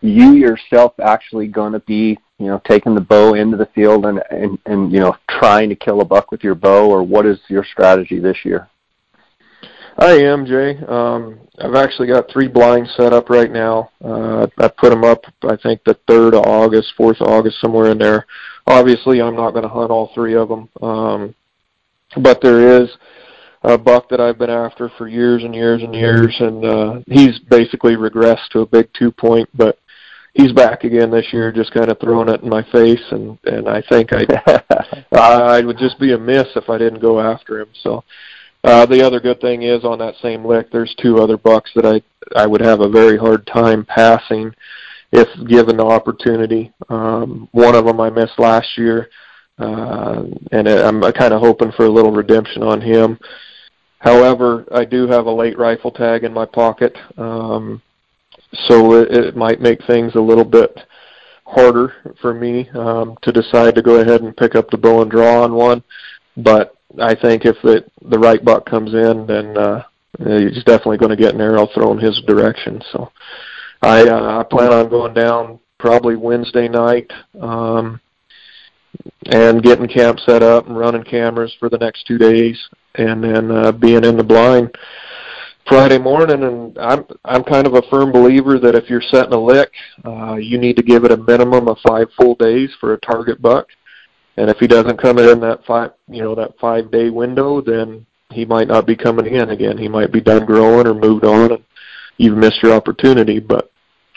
[0.00, 4.22] you yourself actually going to be you know taking the bow into the field and,
[4.30, 7.40] and and you know trying to kill a buck with your bow, or what is
[7.48, 8.68] your strategy this year?
[9.98, 10.76] I am, Jay.
[10.86, 13.90] Um, I've actually got three blinds set up right now.
[14.04, 17.90] Uh, I put them up, I think, the 3rd of August, 4th of August, somewhere
[17.90, 18.26] in there.
[18.66, 20.68] Obviously, I'm not going to hunt all three of them.
[20.82, 21.34] Um,
[22.22, 22.90] but there is
[23.62, 27.38] a buck that I've been after for years and years and years, and uh, he's
[27.38, 29.78] basically regressed to a big two point, but
[30.34, 33.68] he's back again this year, just kind of throwing it in my face, and and
[33.68, 34.24] I think I
[35.12, 37.68] I would just be a miss if I didn't go after him.
[37.82, 38.04] So
[38.64, 41.86] uh, the other good thing is on that same lick, there's two other bucks that
[41.86, 42.02] I
[42.34, 44.52] I would have a very hard time passing
[45.12, 46.72] if given the opportunity.
[46.88, 49.08] Um, one of them I missed last year,
[49.58, 53.18] uh, and I'm kind of hoping for a little redemption on him.
[53.98, 57.80] However, I do have a late rifle tag in my pocket, um,
[58.68, 60.78] so it, it might make things a little bit
[61.44, 65.10] harder for me um, to decide to go ahead and pick up the bow and
[65.10, 65.82] draw on one.
[66.36, 69.84] But I think if the the right buck comes in, then uh,
[70.18, 72.82] he's definitely going to get an arrow thrown his direction.
[72.92, 73.10] So
[73.82, 78.00] I uh, I plan on going down probably Wednesday night um,
[79.26, 82.58] and getting camp set up and running cameras for the next two days,
[82.94, 84.74] and then uh, being in the blind
[85.68, 86.42] Friday morning.
[86.42, 89.72] And I'm I'm kind of a firm believer that if you're setting a lick,
[90.04, 93.42] uh, you need to give it a minimum of five full days for a target
[93.42, 93.68] buck.
[94.36, 98.04] And if he doesn't come in that five, you know, that five day window, then
[98.30, 99.78] he might not be coming in again.
[99.78, 101.64] He might be done growing or moved on, and
[102.18, 103.40] you've missed your opportunity.
[103.40, 103.70] But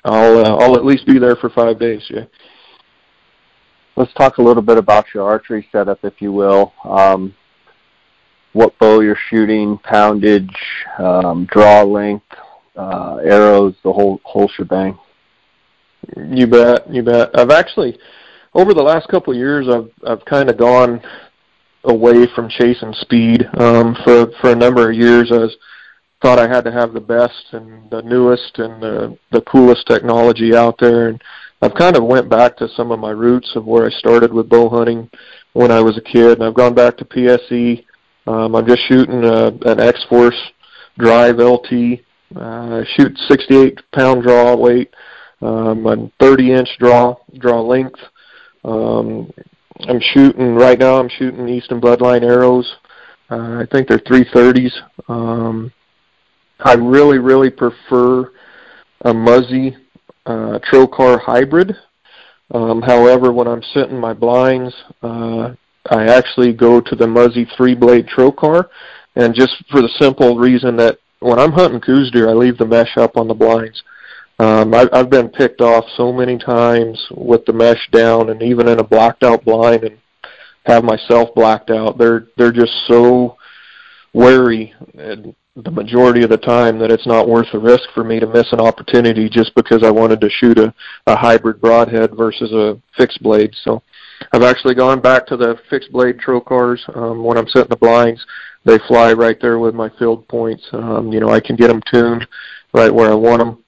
[0.03, 2.05] I'll uh, I'll at least be there for five days.
[2.09, 2.25] Yeah.
[3.95, 6.73] Let's talk a little bit about your archery setup, if you will.
[6.85, 7.35] Um,
[8.53, 10.55] what bow you're shooting, poundage,
[10.97, 12.25] um, draw length,
[12.75, 14.97] uh, arrows, the whole whole shebang.
[16.17, 17.37] You bet, you bet.
[17.37, 17.97] I've actually
[18.53, 21.01] over the last couple of years, I've I've kind of gone
[21.83, 23.47] away from chasing speed.
[23.57, 25.55] Um, for for a number of years, I was,
[26.21, 30.55] thought I had to have the best and the newest and the the coolest technology
[30.55, 31.21] out there, and
[31.61, 34.49] I've kind of went back to some of my roots of where I started with
[34.49, 35.09] bow hunting
[35.53, 37.85] when I was a kid, and I've gone back to PSE.
[38.27, 40.39] Um, I'm just shooting a, an X Force
[40.97, 42.01] Drive LT.
[42.35, 44.93] Uh, shoot 68 pound draw weight.
[45.41, 47.99] Um, I'm 30 inch draw draw length.
[48.63, 49.31] Um,
[49.87, 50.97] I'm shooting right now.
[50.99, 52.75] I'm shooting Easton Bloodline arrows.
[53.29, 54.73] Uh, I think they're 330s.
[55.07, 55.71] Um,
[56.59, 58.31] I really, really prefer
[59.01, 59.75] a Muzzy
[60.25, 61.75] uh, Trocar hybrid.
[62.53, 65.53] Um, however, when I'm setting my blinds, uh,
[65.89, 68.65] I actually go to the Muzzy three blade Trocar,
[69.15, 72.65] and just for the simple reason that when I'm hunting Coues deer, I leave the
[72.65, 73.81] mesh up on the blinds.
[74.39, 78.67] Um, I, I've been picked off so many times with the mesh down, and even
[78.69, 79.97] in a blacked out blind, and
[80.65, 81.97] have myself blacked out.
[81.97, 83.37] They're they're just so
[84.13, 88.19] wary and the majority of the time that it's not worth the risk for me
[88.19, 90.73] to miss an opportunity just because I wanted to shoot a,
[91.07, 93.53] a hybrid broadhead versus a fixed blade.
[93.63, 93.81] So
[94.31, 98.25] I've actually gone back to the fixed blade trocars um, when I'm setting the blinds.
[98.63, 100.63] They fly right there with my field points.
[100.71, 102.27] Um, you know, I can get them tuned
[102.73, 103.63] right where I want them.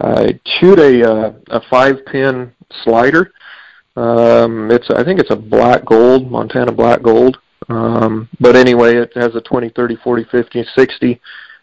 [0.00, 3.32] I shoot a uh, a five pin slider.
[3.96, 7.38] Um, it's I think it's a black gold Montana black gold.
[7.68, 11.20] Um, but anyway, it has a 20, 30, 40, 50, 60,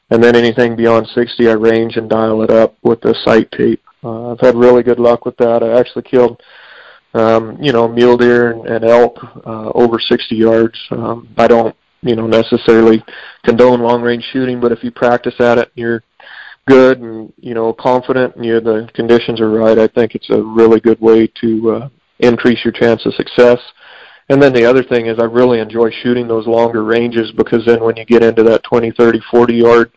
[0.09, 3.83] and then anything beyond 60, I range and dial it up with the sight tape.
[4.03, 5.61] Uh, I've had really good luck with that.
[5.61, 6.41] I actually killed,
[7.13, 10.79] um, you know, mule deer and, and elk uh, over 60 yards.
[10.89, 13.03] Um, I don't, you know, necessarily
[13.43, 16.01] condone long range shooting, but if you practice at it, you're
[16.67, 19.77] good and you know confident, and you the conditions are right.
[19.77, 21.89] I think it's a really good way to uh,
[22.19, 23.59] increase your chance of success.
[24.29, 27.83] And then the other thing is I really enjoy shooting those longer ranges because then
[27.83, 29.91] when you get into that 20, 30, 40 yard,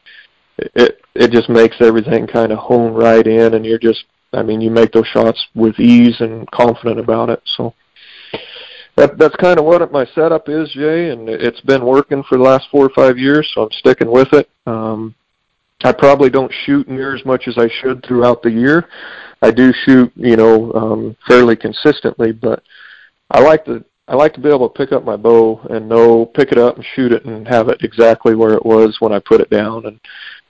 [0.58, 4.60] it it just makes everything kind of hone right in, and you're just I mean
[4.60, 7.42] you make those shots with ease and confident about it.
[7.56, 7.74] So
[8.96, 12.44] that that's kind of what my setup is, Jay, and it's been working for the
[12.44, 14.48] last four or five years, so I'm sticking with it.
[14.66, 15.14] Um,
[15.82, 18.88] I probably don't shoot near as much as I should throughout the year.
[19.42, 22.62] I do shoot, you know, um, fairly consistently, but
[23.30, 26.26] I like to I like to be able to pick up my bow and know,
[26.26, 29.18] pick it up and shoot it and have it exactly where it was when I
[29.18, 29.86] put it down.
[29.86, 29.98] And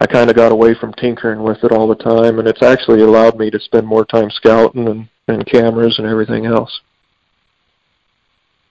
[0.01, 3.03] I kind of got away from tinkering with it all the time, and it's actually
[3.03, 6.81] allowed me to spend more time scouting and, and cameras and everything else.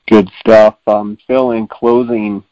[0.09, 0.75] Good stuff.
[0.85, 2.43] Um, Phil, in closing,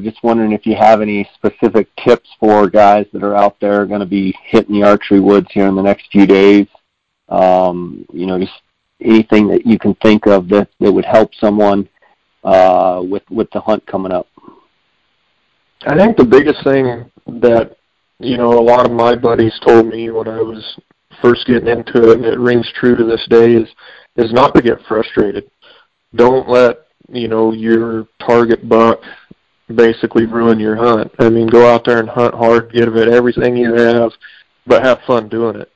[0.00, 4.00] just wondering if you have any specific tips for guys that are out there going
[4.00, 6.66] to be hitting the archery woods here in the next few days.
[7.28, 8.52] Um, you know, just
[9.00, 11.88] anything that you can think of that, that would help someone
[12.44, 14.26] uh, with with the hunt coming up?
[15.86, 17.10] I think the biggest thing
[17.40, 17.76] that
[18.18, 20.78] you know a lot of my buddies told me when I was
[21.22, 23.68] first getting into it, and it rings true to this day, is
[24.16, 25.50] is not to get frustrated.
[26.14, 29.00] Don't let you know your target buck
[29.74, 31.12] basically ruin your hunt.
[31.18, 34.12] I mean, go out there and hunt hard, give it everything you have,
[34.66, 35.72] but have fun doing it.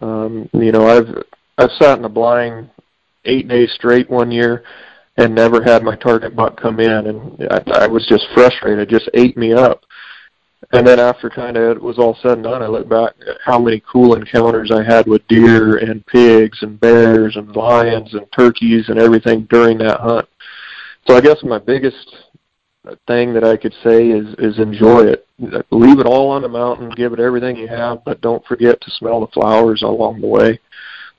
[0.00, 1.24] Um, you know, I've
[1.58, 2.70] I've sat in a blind
[3.24, 4.64] eight days straight one year
[5.16, 8.80] and never had my target buck come in, and I, I was just frustrated.
[8.80, 9.84] It just ate me up.
[10.72, 13.36] And then after kind of it was all said and done, I look back at
[13.44, 18.26] how many cool encounters I had with deer and pigs and bears and lions and
[18.32, 20.28] turkeys and everything during that hunt.
[21.06, 22.16] So I guess my biggest
[23.06, 25.26] thing that I could say is is enjoy it.
[25.70, 28.90] Leave it all on the mountain, give it everything you have, but don't forget to
[28.92, 30.60] smell the flowers along the way.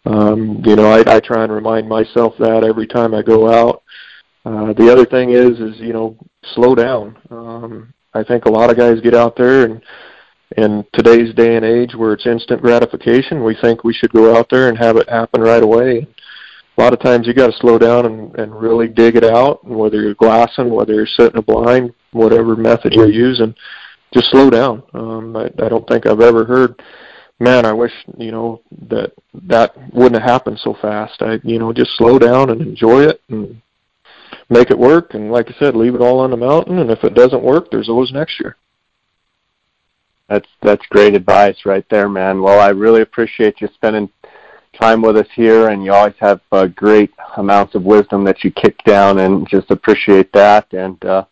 [0.06, 3.82] Um, you know, I, I try and remind myself that every time I go out.
[4.46, 6.16] Uh, the other thing is, is you know,
[6.54, 7.18] slow down.
[7.32, 9.82] Um, I think a lot of guys get out there and
[10.58, 14.48] in today's day and age where it's instant gratification, we think we should go out
[14.50, 16.08] there and have it happen right away.
[16.78, 19.66] A lot of times you got to slow down and, and really dig it out.
[19.66, 23.56] Whether you're glassing, whether you're sitting a blind, whatever method you're using,
[24.14, 24.84] just slow down.
[24.94, 26.82] Um, I, I don't think I've ever heard
[27.40, 29.12] man, I wish you know that
[29.44, 31.22] that wouldn't have happened so fast.
[31.22, 33.62] I you know just slow down and enjoy it and
[34.50, 35.14] make it work.
[35.14, 36.80] And like I said, leave it all on the mountain.
[36.80, 38.56] And if it doesn't work, there's always next year.
[40.28, 42.42] That's that's great advice right there, man.
[42.42, 44.10] Well, I really appreciate you spending
[44.80, 48.52] time with us here, and you always have uh, great amounts of wisdom that you
[48.52, 50.72] kick down, and just appreciate that.
[50.74, 51.26] And uh,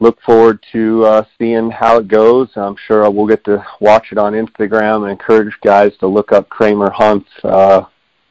[0.00, 2.48] look forward to uh, seeing how it goes.
[2.56, 6.90] I'm sure we'll get to watch it on Instagram encourage guys to look up Cramer
[6.90, 7.82] Hunts uh,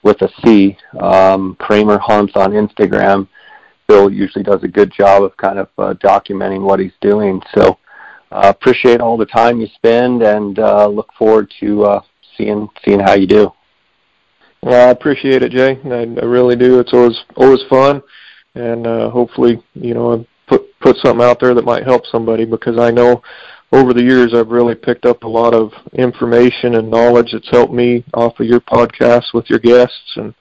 [0.03, 0.77] with a C.
[0.99, 3.27] Um, Cramer Hunts on Instagram.
[3.87, 7.41] Bill usually does a good job of kind of uh, documenting what he's doing.
[7.55, 7.77] So
[8.31, 12.01] uh, appreciate all the time you spend and uh, look forward to uh,
[12.37, 13.51] seeing seeing how you do.
[14.61, 15.79] Well, I appreciate it, Jay.
[15.85, 16.79] I, I really do.
[16.79, 18.01] It's always always fun,
[18.55, 22.79] and uh, hopefully, you know, put put something out there that might help somebody because
[22.79, 23.21] I know
[23.71, 27.73] over the years I've really picked up a lot of information and knowledge that's helped
[27.73, 30.33] me off of your podcast with your guests and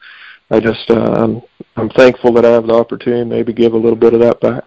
[0.51, 1.43] I just uh, I'm
[1.77, 4.41] I'm thankful that I have the opportunity to maybe give a little bit of that
[4.41, 4.65] back.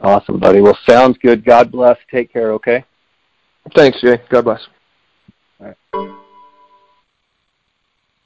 [0.00, 0.60] Awesome, buddy.
[0.60, 1.44] Well, sounds good.
[1.44, 1.96] God bless.
[2.10, 2.84] Take care, okay?
[3.74, 4.20] Thanks, Jay.
[4.30, 4.60] God bless.
[5.60, 6.27] All right.